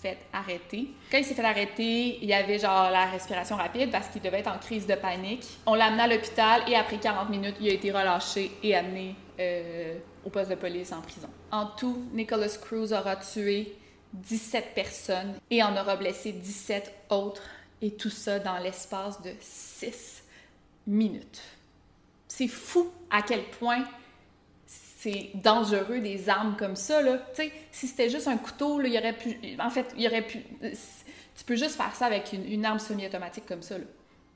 fait 0.00 0.18
arrêter. 0.32 0.88
Quand 1.10 1.18
il 1.18 1.24
s'est 1.24 1.34
fait 1.34 1.44
arrêter, 1.44 2.18
il 2.22 2.32
avait 2.32 2.58
genre 2.58 2.90
la 2.90 3.06
respiration 3.06 3.56
rapide 3.56 3.90
parce 3.90 4.08
qu'il 4.08 4.22
devait 4.22 4.38
être 4.38 4.50
en 4.50 4.58
crise 4.58 4.86
de 4.86 4.94
panique. 4.94 5.46
On 5.66 5.74
l'a 5.74 5.86
amené 5.86 6.02
à 6.02 6.06
l'hôpital 6.06 6.62
et 6.68 6.76
après 6.76 6.98
40 6.98 7.28
minutes, 7.28 7.56
il 7.60 7.68
a 7.68 7.72
été 7.72 7.90
relâché 7.90 8.50
et 8.62 8.74
amené 8.74 9.14
euh, 9.38 9.98
au 10.24 10.30
poste 10.30 10.50
de 10.50 10.54
police 10.54 10.92
en 10.92 11.00
prison. 11.00 11.28
En 11.50 11.66
tout, 11.66 12.04
Nicholas 12.12 12.58
Cruz 12.60 12.92
aura 12.92 13.16
tué 13.16 13.76
17 14.14 14.74
personnes 14.74 15.34
et 15.50 15.62
en 15.62 15.76
aura 15.76 15.96
blessé 15.96 16.32
17 16.32 16.92
autres 17.10 17.42
et 17.82 17.92
tout 17.92 18.10
ça 18.10 18.38
dans 18.38 18.58
l'espace 18.58 19.22
de 19.22 19.32
6 19.40 20.24
minutes. 20.86 21.42
C'est 22.28 22.48
fou 22.48 22.90
à 23.10 23.22
quel 23.22 23.44
point 23.44 23.84
c'est 24.66 25.30
dangereux 25.34 26.00
des 26.00 26.28
armes 26.28 26.56
comme 26.58 26.76
ça 26.76 27.00
là. 27.02 27.18
Si 27.72 27.88
c'était 27.88 28.10
juste 28.10 28.28
un 28.28 28.36
couteau 28.36 28.80
il 28.82 28.92
y 28.92 28.98
aurait 28.98 29.16
pu 29.16 29.38
en 29.58 29.70
fait, 29.70 29.86
il 29.96 30.02
y 30.02 30.06
aurait 30.06 30.26
pu 30.26 30.44
tu 31.40 31.44
peux 31.46 31.56
juste 31.56 31.76
faire 31.76 31.94
ça 31.94 32.04
avec 32.04 32.34
une, 32.34 32.44
une 32.44 32.66
arme 32.66 32.78
semi-automatique 32.78 33.46
comme 33.46 33.62
ça. 33.62 33.76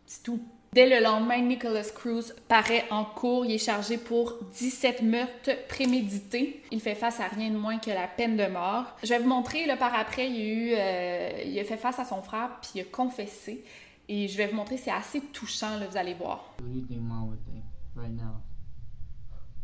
C'est 0.07 0.23
tout. 0.23 0.40
Dès 0.74 0.88
le 0.88 1.04
lendemain, 1.04 1.40
Nicholas 1.40 1.88
Cruz 1.94 2.32
paraît 2.48 2.84
en 2.90 3.04
cours. 3.04 3.44
Il 3.44 3.52
est 3.52 3.58
chargé 3.58 3.96
pour 3.96 4.34
17 4.58 5.02
meurtres 5.02 5.52
prémédités. 5.68 6.64
Il 6.72 6.80
fait 6.80 6.96
face 6.96 7.20
à 7.20 7.28
rien 7.28 7.52
de 7.52 7.56
moins 7.56 7.78
que 7.78 7.90
la 7.90 8.08
peine 8.08 8.37
de 8.37 8.46
mort. 8.48 8.87
Je 9.04 9.10
vais 9.10 9.20
vous 9.20 9.28
montrer, 9.28 9.66
là, 9.66 9.76
par 9.76 9.94
après, 9.94 10.28
il 10.28 10.34
a, 10.34 10.44
eu, 10.44 10.72
euh, 10.76 11.42
il 11.46 11.56
a 11.60 11.64
fait 11.64 11.76
face 11.76 12.00
à 12.00 12.04
son 12.04 12.20
frère, 12.22 12.58
puis 12.60 12.72
il 12.74 12.80
a 12.80 12.84
confessé. 12.87 13.64
Et 14.08 14.26
je 14.26 14.37
vais 14.37 14.48
vous 14.48 14.56
montrer, 14.56 14.76
c'est 14.76 14.90
assez 14.90 15.20
touchant, 15.20 15.78
là, 15.78 15.87
vous 15.87 15.96
allez 15.96 16.14
voir. 16.14 16.56
What 16.58 16.66
do 16.66 16.74
you 16.74 16.84
think 16.88 17.02
mom 17.02 17.28
would 17.28 17.44
think 17.44 17.62
right 17.94 18.10
now? 18.10 18.42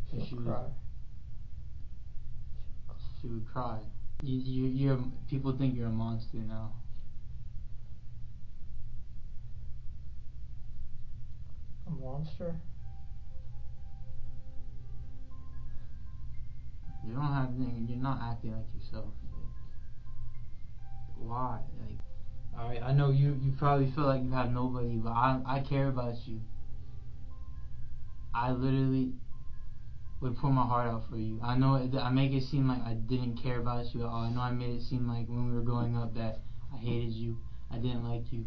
She'll 0.09 0.25
she 0.25 0.35
would, 0.35 0.45
cry. 0.45 0.63
she 3.19 3.27
would 3.27 3.45
cry. 3.51 3.79
You, 4.23 4.39
you, 4.39 4.67
you're, 4.67 4.99
people 5.29 5.51
think 5.51 5.75
you're 5.75 5.87
a 5.87 5.91
monster 5.91 6.37
now. 6.37 6.71
Monster? 11.99 12.55
You 17.05 17.13
don't 17.13 17.33
have, 17.33 17.49
you're 17.57 17.97
not 17.97 18.19
acting 18.21 18.53
like 18.53 18.65
yourself. 18.75 19.13
Like, 19.31 19.43
why? 21.17 21.59
Like, 21.79 21.99
alright, 22.57 22.83
I 22.83 22.93
know 22.93 23.09
you, 23.09 23.39
you 23.41 23.53
probably 23.57 23.91
feel 23.91 24.05
like 24.05 24.23
you 24.23 24.31
have 24.31 24.51
nobody, 24.51 24.97
but 24.97 25.11
I, 25.11 25.41
I 25.45 25.59
care 25.61 25.87
about 25.87 26.15
you. 26.27 26.41
I 28.33 28.51
literally 28.51 29.13
would 30.21 30.37
pour 30.37 30.53
my 30.53 30.65
heart 30.65 30.87
out 30.87 31.09
for 31.09 31.17
you. 31.17 31.39
I 31.43 31.57
know 31.57 31.75
it, 31.75 31.95
I 31.95 32.11
make 32.11 32.31
it 32.31 32.43
seem 32.43 32.67
like 32.67 32.83
I 32.85 32.93
didn't 32.93 33.37
care 33.41 33.59
about 33.59 33.93
you 33.93 34.01
at 34.01 34.07
all. 34.07 34.23
I 34.23 34.29
know 34.29 34.41
I 34.41 34.51
made 34.51 34.77
it 34.77 34.83
seem 34.83 35.07
like 35.07 35.27
when 35.27 35.49
we 35.49 35.55
were 35.55 35.63
growing 35.63 35.97
up 35.97 36.13
that 36.13 36.41
I 36.73 36.77
hated 36.77 37.13
you, 37.13 37.37
I 37.71 37.77
didn't 37.77 38.07
like 38.07 38.31
you. 38.31 38.45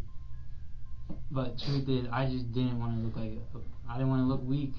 But 1.31 1.59
truth 1.59 1.89
is, 1.89 2.07
I 2.13 2.27
just 2.27 2.53
didn't 2.53 2.79
want 2.79 2.97
to 2.97 3.05
look 3.05 3.17
like 3.17 3.39
I 3.89 3.95
didn't 3.95 4.11
want 4.11 4.23
to 4.23 4.27
look 4.27 4.47
weak. 4.47 4.73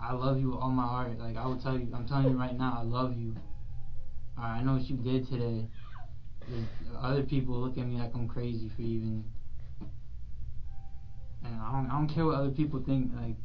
I 0.00 0.12
love 0.12 0.38
you 0.40 0.50
with 0.50 0.60
all 0.60 0.70
my 0.70 0.86
heart. 0.86 1.18
Like 1.18 1.36
I 1.36 1.44
will 1.46 1.58
tell 1.58 1.78
you, 1.78 1.88
I'm 1.94 2.06
telling 2.06 2.30
you 2.30 2.38
right 2.38 2.56
now, 2.56 2.78
I 2.80 2.82
love 2.82 3.16
you. 3.16 3.34
Alright, 4.38 4.60
I 4.60 4.62
know 4.62 4.74
what 4.74 4.88
you 4.88 4.96
did 4.96 5.28
today. 5.28 5.66
Other 6.96 7.22
people 7.22 7.54
look 7.56 7.76
at 7.76 7.86
me 7.86 7.96
like 7.96 8.14
I'm 8.14 8.28
crazy 8.28 8.70
for 8.74 8.82
even. 8.82 9.24
And 11.44 11.60
I 11.60 11.72
don't, 11.72 11.90
I 11.90 11.92
don't 11.92 12.08
care 12.08 12.24
what 12.24 12.36
other 12.36 12.50
people 12.50 12.82
think. 12.84 13.12
Like 13.14 13.36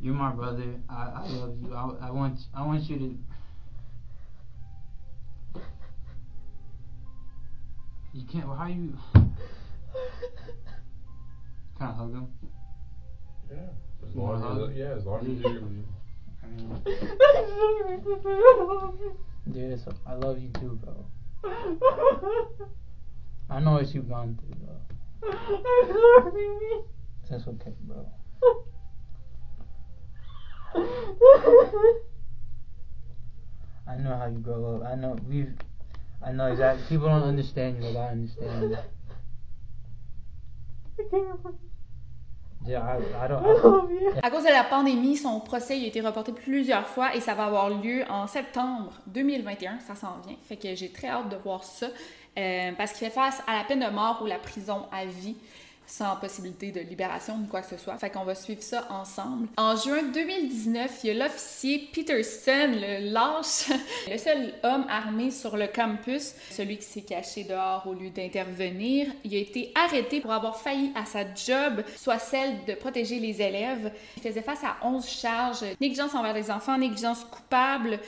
you're 0.00 0.14
my 0.14 0.30
brother. 0.30 0.80
I, 0.88 0.94
I 0.94 1.26
love 1.28 1.56
you. 1.62 1.74
I, 1.74 2.08
I 2.08 2.10
want 2.10 2.38
I 2.54 2.66
want 2.66 2.82
you 2.90 2.98
to. 2.98 3.18
You 8.12 8.26
can't. 8.26 8.46
Well, 8.46 8.56
How 8.56 8.66
you? 8.66 8.98
Can 11.78 11.86
I 11.88 11.92
hug 11.92 12.12
him? 12.12 12.28
Yeah. 13.50 13.56
As 14.06 14.14
long 14.14 14.42
wanna 14.42 14.70
as 14.70 14.76
yeah, 14.76 14.94
as 14.96 15.04
long 15.06 15.20
as 15.20 15.26
you 15.26 15.86
I 16.42 16.46
mean, 16.46 16.82
dude, 19.50 19.72
it's, 19.72 19.84
I 20.06 20.14
love 20.14 20.38
you 20.38 20.50
too, 20.60 20.78
bro. 20.82 21.06
I 23.50 23.60
know 23.60 23.72
what 23.72 23.94
you've 23.94 24.08
gone 24.08 24.38
through, 24.40 24.54
bro. 24.64 24.74
I'm 25.22 26.30
sorry. 26.32 26.82
That's 27.30 27.48
okay, 27.48 27.74
bro. 27.82 28.06
I 33.86 33.96
know 33.96 34.16
how 34.16 34.26
you 34.26 34.38
grow 34.38 34.76
up. 34.76 34.82
I 34.86 34.94
know 34.94 35.16
we've. 35.26 35.54
I 36.24 36.32
know 36.32 36.46
exactly. 36.46 36.84
People 36.88 37.08
don't 37.08 37.22
understand 37.22 37.82
you, 37.82 37.92
but 37.92 38.00
I 38.00 38.08
understand 38.08 38.78
À 44.22 44.30
cause 44.30 44.44
de 44.44 44.48
la 44.48 44.64
pandémie, 44.64 45.16
son 45.16 45.40
procès 45.40 45.74
a 45.74 45.86
été 45.86 46.00
reporté 46.00 46.32
plusieurs 46.32 46.86
fois 46.86 47.14
et 47.14 47.20
ça 47.20 47.34
va 47.34 47.44
avoir 47.46 47.68
lieu 47.68 48.04
en 48.08 48.26
septembre 48.26 48.92
2021. 49.08 49.80
Ça 49.80 49.94
s'en 49.94 50.18
vient. 50.26 50.36
Fait 50.48 50.56
que 50.56 50.74
j'ai 50.74 50.90
très 50.90 51.08
hâte 51.08 51.28
de 51.28 51.36
voir 51.36 51.62
ça. 51.64 51.86
euh, 52.38 52.72
parce 52.76 52.92
qu'il 52.92 53.06
fait 53.06 53.12
face 53.14 53.42
à 53.46 53.54
la 53.56 53.64
peine 53.64 53.80
de 53.80 53.90
mort 53.94 54.20
ou 54.22 54.26
la 54.26 54.38
prison 54.38 54.86
à 54.92 55.04
vie 55.04 55.36
sans 55.86 56.16
possibilité 56.16 56.72
de 56.72 56.80
libération 56.80 57.38
ni 57.38 57.48
quoi 57.48 57.62
que 57.62 57.68
ce 57.68 57.76
soit. 57.76 57.96
Fait 57.98 58.10
qu'on 58.10 58.24
va 58.24 58.34
suivre 58.34 58.62
ça 58.62 58.86
ensemble. 58.90 59.48
En 59.56 59.76
juin 59.76 60.02
2019, 60.02 61.00
il 61.02 61.06
y 61.06 61.10
a 61.10 61.24
l'officier 61.24 61.88
Peterson, 61.92 62.72
le 62.72 63.12
lâche, 63.12 63.70
le 64.10 64.18
seul 64.18 64.54
homme 64.62 64.86
armé 64.88 65.30
sur 65.30 65.56
le 65.56 65.66
campus, 65.66 66.34
celui 66.50 66.78
qui 66.78 66.84
s'est 66.84 67.02
caché 67.02 67.44
dehors 67.44 67.86
au 67.86 67.94
lieu 67.94 68.10
d'intervenir. 68.10 69.08
Il 69.24 69.34
a 69.34 69.38
été 69.38 69.72
arrêté 69.74 70.20
pour 70.20 70.32
avoir 70.32 70.56
failli 70.60 70.92
à 70.94 71.04
sa 71.04 71.22
job, 71.34 71.84
soit 71.96 72.18
celle 72.18 72.64
de 72.66 72.74
protéger 72.74 73.18
les 73.18 73.40
élèves. 73.40 73.92
Il 74.16 74.22
faisait 74.22 74.42
face 74.42 74.64
à 74.64 74.76
11 74.86 75.06
charges, 75.06 75.64
négligence 75.80 76.14
envers 76.14 76.34
les 76.34 76.50
enfants, 76.50 76.78
négligence 76.78 77.24
coupable, 77.24 78.00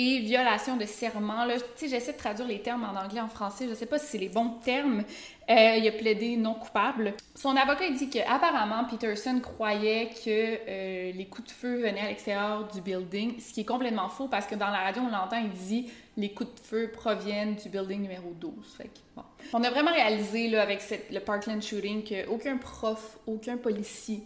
et 0.00 0.20
violation 0.20 0.76
de 0.76 0.84
serment. 0.84 1.44
Là, 1.44 1.56
j'essaie 1.80 2.12
de 2.12 2.18
traduire 2.18 2.46
les 2.46 2.62
termes 2.62 2.84
en 2.84 2.96
anglais, 2.96 3.20
en 3.20 3.26
français. 3.26 3.66
Je 3.68 3.74
sais 3.74 3.86
pas 3.86 3.98
si 3.98 4.06
c'est 4.06 4.18
les 4.18 4.28
bons 4.28 4.50
termes. 4.62 5.02
Euh, 5.50 5.76
il 5.76 5.88
a 5.88 5.90
plaidé 5.90 6.36
non 6.36 6.54
coupable. 6.54 7.14
Son 7.34 7.56
avocat 7.56 7.90
dit 7.90 8.08
que 8.08 8.20
apparemment 8.20 8.84
Peterson 8.84 9.40
croyait 9.40 10.10
que 10.10 10.58
euh, 10.68 11.12
les 11.12 11.26
coups 11.26 11.48
de 11.48 11.52
feu 11.52 11.80
venaient 11.80 12.02
à 12.02 12.08
l'extérieur 12.08 12.68
du 12.68 12.80
building, 12.80 13.40
ce 13.40 13.52
qui 13.52 13.62
est 13.62 13.64
complètement 13.64 14.08
faux 14.08 14.28
parce 14.28 14.46
que 14.46 14.54
dans 14.54 14.68
la 14.68 14.84
radio 14.84 15.02
on 15.02 15.10
l'entend, 15.10 15.38
il 15.38 15.50
dit 15.50 15.90
les 16.16 16.32
coups 16.32 16.54
de 16.54 16.60
feu 16.60 16.90
proviennent 16.92 17.56
du 17.56 17.68
building 17.68 18.02
numéro 18.02 18.30
12. 18.38 18.52
Fait 18.76 18.84
que, 18.84 18.98
bon. 19.16 19.24
On 19.52 19.64
a 19.64 19.70
vraiment 19.70 19.92
réalisé 19.92 20.48
là, 20.48 20.62
avec 20.62 20.80
le 21.10 21.18
Parkland 21.18 21.60
shooting 21.60 22.04
qu'aucun 22.04 22.56
prof, 22.56 23.18
aucun 23.26 23.56
policier 23.56 24.22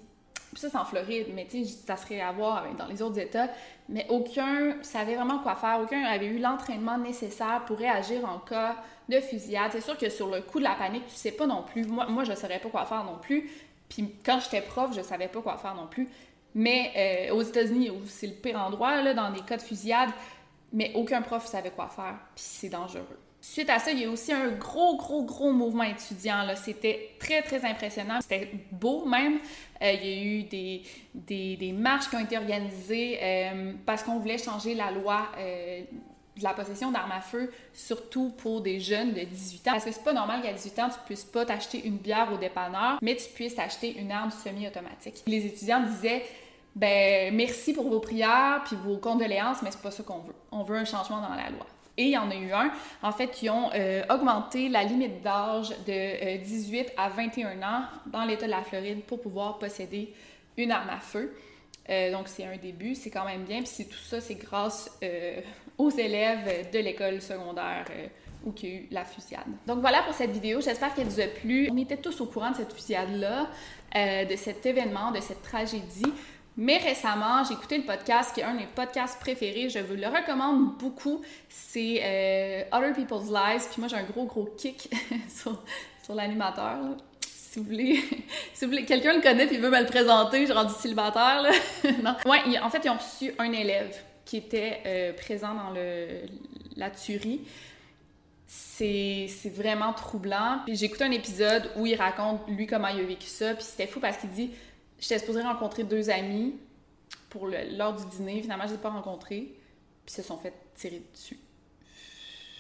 ça, 0.59 0.69
c'est 0.69 0.77
en 0.77 0.85
Floride, 0.85 1.29
mais 1.35 1.47
tu 1.49 1.65
sais, 1.65 1.79
ça 1.87 1.97
serait 1.97 2.21
à 2.21 2.33
voir 2.33 2.65
dans 2.77 2.87
les 2.87 3.01
autres 3.03 3.19
États. 3.19 3.49
Mais 3.89 4.07
aucun 4.11 4.77
savait 4.83 5.15
vraiment 5.15 5.39
quoi 5.39 5.57
faire. 5.57 5.81
Aucun 5.83 6.05
avait 6.05 6.27
eu 6.27 6.39
l'entraînement 6.39 6.99
nécessaire 6.99 7.65
pour 7.67 7.79
réagir 7.79 8.25
en 8.29 8.39
cas 8.39 8.77
de 9.09 9.21
fusillade. 9.21 9.71
C'est 9.73 9.81
sûr 9.81 9.97
que 9.97 10.09
sur 10.11 10.29
le 10.29 10.43
coup 10.43 10.59
de 10.59 10.65
la 10.65 10.75
panique, 10.75 11.07
tu 11.07 11.15
sais 11.15 11.33
pas 11.33 11.47
non 11.47 11.63
plus. 11.63 11.85
Moi, 11.85 12.07
moi 12.07 12.25
je 12.25 12.35
savais 12.35 12.59
pas 12.59 12.69
quoi 12.69 12.85
faire 12.85 13.05
non 13.05 13.19
plus. 13.21 13.51
Puis 13.89 14.15
quand 14.25 14.41
j'étais 14.41 14.63
prof, 14.63 14.95
je 14.95 15.03
savais 15.03 15.29
pas 15.29 15.41
quoi 15.41 15.57
faire 15.57 15.75
non 15.75 15.87
plus. 15.87 16.09
Mais 16.55 17.29
euh, 17.31 17.35
aux 17.35 17.43
États-Unis, 17.43 17.91
c'est 18.07 18.27
le 18.27 18.35
pire 18.35 18.59
endroit, 18.59 19.15
dans 19.15 19.31
des 19.31 19.41
cas 19.41 19.57
de 19.57 19.63
fusillade, 19.63 20.11
mais 20.73 20.93
aucun 20.95 21.23
prof 21.23 21.47
savait 21.47 21.71
quoi 21.71 21.89
faire. 21.89 22.17
Puis 22.35 22.45
c'est 22.45 22.69
dangereux. 22.69 23.22
Suite 23.45 23.71
à 23.71 23.81
ça, 23.81 23.91
il 23.91 23.99
y 23.99 24.05
a 24.05 24.09
aussi 24.09 24.33
un 24.33 24.51
gros, 24.51 24.97
gros, 24.97 25.25
gros 25.25 25.51
mouvement 25.51 25.83
étudiant. 25.83 26.47
C'était 26.55 27.11
très, 27.19 27.43
très 27.43 27.65
impressionnant. 27.65 28.21
C'était 28.21 28.49
beau 28.71 29.05
même. 29.05 29.41
Euh, 29.83 29.93
il 29.93 30.09
y 30.09 30.13
a 30.13 30.23
eu 30.23 30.43
des, 30.45 31.57
des, 31.57 31.73
marches 31.73 32.09
qui 32.09 32.15
ont 32.15 32.21
été 32.21 32.39
organisées 32.39 33.19
euh, 33.21 33.73
parce 33.85 34.05
qu'on 34.05 34.21
voulait 34.21 34.39
changer 34.39 34.77
la 34.77 34.93
loi 34.93 35.27
euh, 35.39 35.81
de 36.37 36.43
la 36.45 36.55
possession 36.55 36.93
d'armes 36.93 37.11
à 37.11 37.21
feu, 37.21 37.53
surtout 37.75 38.31
pour 38.31 38.61
des 38.61 38.79
jeunes 38.79 39.13
de 39.13 39.23
18 39.23 39.67
ans. 39.67 39.73
Parce 39.73 39.87
que 39.87 39.91
c'est 39.91 40.05
pas 40.05 40.13
normal 40.13 40.41
qu'à 40.41 40.53
18 40.53 40.79
ans, 40.79 40.89
tu 40.89 41.01
puisses 41.05 41.25
pas 41.25 41.45
t'acheter 41.45 41.85
une 41.85 41.97
bière 41.97 42.29
au 42.33 42.37
dépanneur, 42.37 42.99
mais 43.03 43.17
tu 43.17 43.29
puisses 43.35 43.59
acheter 43.59 43.99
une 43.99 44.13
arme 44.13 44.31
semi-automatique. 44.31 45.21
Les 45.27 45.45
étudiants 45.45 45.83
disaient 45.83 46.23
ben 46.77 47.35
merci 47.35 47.73
pour 47.73 47.91
vos 47.91 47.99
prières 47.99 48.63
puis 48.65 48.77
vos 48.77 48.99
condoléances, 48.99 49.63
mais 49.63 49.73
c'est 49.73 49.83
pas 49.83 49.91
ça 49.91 50.05
qu'on 50.05 50.21
veut. 50.21 50.35
On 50.53 50.63
veut 50.63 50.77
un 50.77 50.85
changement 50.85 51.21
dans 51.21 51.35
la 51.35 51.51
loi. 51.51 51.67
Et 51.99 52.05
il 52.05 52.11
y 52.11 52.19
en 52.19 52.31
a 52.31 52.35
eu 52.35 52.51
un, 52.53 52.73
en 53.03 53.13
fait, 53.13 53.29
qui 53.29 53.51
ont 53.51 53.71
euh, 53.75 54.03
augmenté 54.09 54.69
la 54.69 54.83
limite 54.83 55.23
d'âge 55.23 55.71
de 55.87 56.39
18 56.39 56.81
euh, 56.81 56.85
à 56.97 57.11
21 57.11 57.63
ans 57.63 57.83
dans 58.07 58.25
l'État 58.25 58.47
de 58.47 58.51
la 58.51 58.63
Floride 58.63 59.03
pour 59.03 59.21
pouvoir 59.21 59.59
posséder 59.59 60.13
une 60.57 60.73
arme 60.73 60.89
à 60.89 61.01
feu. 61.01 61.35
Euh, 61.91 62.11
donc, 62.11 62.29
c'est 62.29 62.47
un 62.47 62.57
début, 62.57 62.95
c'est 62.95 63.11
quand 63.11 63.27
même 63.27 63.43
bien. 63.45 63.63
Puis 63.63 63.87
tout 63.87 63.99
ça, 63.99 64.21
c'est 64.21 64.37
grâce 64.37 64.99
aux 65.77 65.91
élèves 65.91 66.71
de 66.73 66.79
l'école 66.79 67.21
secondaire 67.21 67.85
où 68.45 68.55
il 68.63 68.69
y 68.69 68.73
a 68.73 68.75
eu 68.77 68.89
la 68.91 69.05
fusillade. 69.05 69.47
Donc 69.67 69.81
voilà 69.81 70.03
pour 70.03 70.15
cette 70.15 70.31
vidéo, 70.31 70.61
j'espère 70.61 70.95
qu'elle 70.95 71.07
vous 71.07 71.21
a 71.21 71.27
plu. 71.27 71.69
On 71.71 71.77
était 71.77 71.97
tous 71.97 72.21
au 72.21 72.27
courant 72.27 72.51
de 72.51 72.57
cette 72.57 72.73
fusillade-là, 72.73 73.49
de 74.25 74.37
cet 74.37 74.65
événement, 74.67 75.13
de 75.13 75.21
cette 75.21 75.43
tragédie. 75.43 76.13
Mais 76.57 76.77
récemment, 76.77 77.45
j'ai 77.45 77.55
écouté 77.55 77.79
le 77.79 77.85
podcast 77.85 78.35
qui 78.35 78.41
est 78.41 78.45
un 78.45 78.53
de 78.53 78.59
mes 78.59 78.67
podcasts 78.67 79.19
préférés. 79.19 79.71
Je 79.71 79.79
vous 79.79 79.95
le 79.95 80.07
recommande 80.07 80.77
beaucoup. 80.77 81.23
C'est 81.49 82.01
euh, 82.03 82.65
Other 82.77 82.93
People's 82.93 83.31
Lives. 83.31 83.69
Puis 83.71 83.81
moi, 83.81 83.89
j'ai 83.89 83.97
un 83.97 84.05
gros, 84.05 84.27
gros 84.27 84.49
kick 84.59 84.91
sur, 85.35 85.63
sur 86.03 86.15
l'animateur. 86.15 86.79
Si 87.21 87.59
vous 87.59 87.65
voulez, 87.65 88.01
si 88.53 88.85
quelqu'un 88.85 89.15
le 89.15 89.23
connaît 89.23 89.47
puis 89.47 89.57
veut 89.57 89.71
me 89.71 89.81
le 89.81 89.87
présenter, 89.87 90.47
j'ai 90.47 90.53
rendu 90.53 90.75
célibataire. 90.75 91.43
Là. 91.43 91.51
non. 92.03 92.17
Ouais, 92.27 92.59
en 92.59 92.69
fait, 92.69 92.83
ils 92.85 92.91
ont 92.91 92.99
reçu 92.99 93.33
un 93.39 93.53
élève 93.53 93.97
qui 94.27 94.37
était 94.37 94.81
euh, 94.85 95.13
présent 95.15 95.55
dans 95.55 95.73
la 96.77 96.91
tuerie. 96.91 97.41
C'est 98.47 99.53
vraiment 99.55 99.95
troublant. 99.95 100.59
Puis 100.67 100.77
j'ai 100.77 100.87
écouté 100.87 101.05
un 101.05 101.13
épisode 101.13 101.71
où 101.77 101.87
il 101.87 101.95
raconte, 101.95 102.41
lui, 102.49 102.67
comment 102.67 102.89
il 102.89 103.01
a 103.01 103.05
vécu 103.05 103.27
ça. 103.27 103.55
Puis 103.55 103.65
c'était 103.65 103.87
fou 103.87 104.01
parce 104.01 104.19
qu'il 104.19 104.31
dit 104.31 104.51
J'étais 105.03 105.19
supposée 105.19 105.43
rencontrer 105.43 105.83
deux 105.83 106.11
amis 106.11 106.55
pour 107.29 107.49
l'heure 107.49 107.97
du 107.97 108.07
dîner. 108.17 108.41
Finalement, 108.41 108.65
je 108.65 108.69
ne 108.69 108.75
les 108.75 108.79
ai 108.79 108.83
pas 108.83 108.91
rencontrés. 108.91 109.53
Puis 110.07 110.15
se 110.15 110.23
sont 110.23 110.39
fait 110.39 110.55
tirer 110.77 111.03
dessus. 111.13 111.39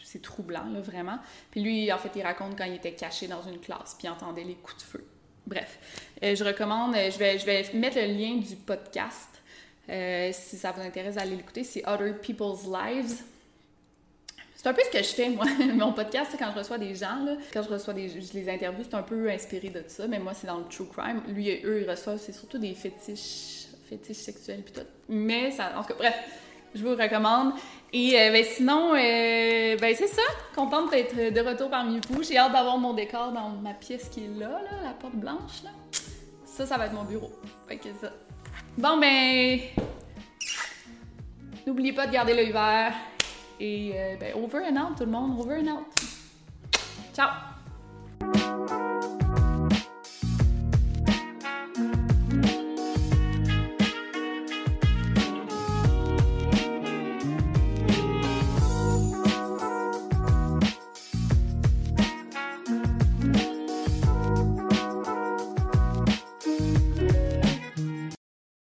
C'est 0.02 0.20
troublant, 0.20 0.64
là, 0.64 0.80
vraiment. 0.80 1.18
Puis 1.52 1.62
lui, 1.62 1.92
en 1.92 1.98
fait, 1.98 2.10
il 2.16 2.22
raconte 2.22 2.58
quand 2.58 2.64
il 2.64 2.74
était 2.74 2.94
caché 2.94 3.28
dans 3.28 3.42
une 3.42 3.60
classe, 3.60 3.94
puis 3.94 4.08
il 4.08 4.10
entendait 4.10 4.42
les 4.42 4.56
coups 4.56 4.76
de 4.78 4.82
feu. 4.82 5.06
Bref, 5.46 5.78
euh, 6.22 6.34
je 6.34 6.44
recommande, 6.44 6.94
euh, 6.96 7.10
je 7.10 7.18
vais, 7.18 7.38
je 7.38 7.46
vais 7.46 7.64
mettre 7.74 7.96
le 7.96 8.06
lien 8.06 8.36
du 8.36 8.56
podcast. 8.56 9.28
Euh, 9.88 10.30
si 10.32 10.58
ça 10.58 10.72
vous 10.72 10.82
intéresse 10.82 11.14
d'aller 11.14 11.36
l'écouter, 11.36 11.62
c'est 11.64 11.86
Other 11.88 12.20
People's 12.20 12.66
Lives. 12.66 13.22
C'est 14.62 14.68
un 14.68 14.74
peu 14.74 14.82
ce 14.84 14.96
que 14.96 15.02
je 15.02 15.08
fais, 15.08 15.28
moi. 15.28 15.44
Mon 15.74 15.92
podcast, 15.92 16.30
quand 16.38 16.52
je 16.52 16.58
reçois 16.58 16.78
des 16.78 16.94
gens, 16.94 17.18
quand 17.52 17.64
je 17.64 17.68
reçois 17.68 17.94
des. 17.94 18.08
Je 18.08 18.32
les 18.32 18.48
interviews, 18.48 18.84
c'est 18.88 18.94
un 18.94 19.02
peu 19.02 19.28
inspiré 19.28 19.70
de 19.70 19.82
ça, 19.88 20.06
mais 20.06 20.20
moi, 20.20 20.34
c'est 20.34 20.46
dans 20.46 20.58
le 20.58 20.66
true 20.66 20.86
crime. 20.86 21.20
Lui 21.26 21.48
et 21.48 21.62
eux, 21.64 21.82
ils 21.82 21.90
reçoivent, 21.90 22.18
c'est 22.18 22.30
surtout 22.32 22.58
des 22.58 22.72
fétiches, 22.74 23.66
fétiches 23.88 24.18
sexuels, 24.18 24.62
puis 24.62 24.72
tout. 24.72 24.86
Mais 25.08 25.50
ça. 25.50 25.72
En 25.76 25.82
tout 25.82 25.88
cas, 25.88 25.94
bref, 25.98 26.14
je 26.76 26.84
vous 26.84 26.94
recommande. 26.94 27.54
Et 27.92 28.16
euh, 28.16 28.30
ben, 28.30 28.44
sinon, 28.44 28.94
euh, 28.94 29.76
ben, 29.78 29.96
c'est 29.96 30.06
ça. 30.06 30.22
Contente 30.54 30.92
d'être 30.92 31.34
de 31.34 31.40
retour 31.40 31.68
parmi 31.68 31.98
vous. 32.08 32.22
J'ai 32.22 32.38
hâte 32.38 32.52
d'avoir 32.52 32.78
mon 32.78 32.92
décor 32.92 33.32
dans 33.32 33.48
ma 33.48 33.74
pièce 33.74 34.08
qui 34.10 34.26
est 34.26 34.38
là, 34.38 34.48
là, 34.62 34.84
la 34.84 34.92
porte 34.92 35.16
blanche, 35.16 35.64
là. 35.64 35.70
Ça, 36.44 36.66
ça 36.66 36.78
va 36.78 36.86
être 36.86 36.94
mon 36.94 37.02
bureau. 37.02 37.32
Fait 37.66 37.78
que 37.78 37.88
ça. 38.00 38.12
Bon, 38.78 38.96
ben. 38.96 39.58
N'oubliez 41.66 41.92
pas 41.92 42.06
de 42.06 42.12
garder 42.12 42.34
l'œil 42.34 42.52
vert 42.52 42.94
et 43.64 43.92
euh, 43.94 44.16
ben, 44.18 44.34
over 44.34 44.58
and 44.68 44.76
out, 44.76 44.96
tout 44.98 45.04
le 45.04 45.12
monde. 45.12 45.38
Over 45.38 45.60
and 45.60 45.68
out. 45.68 45.86
Ciao! 47.14 47.30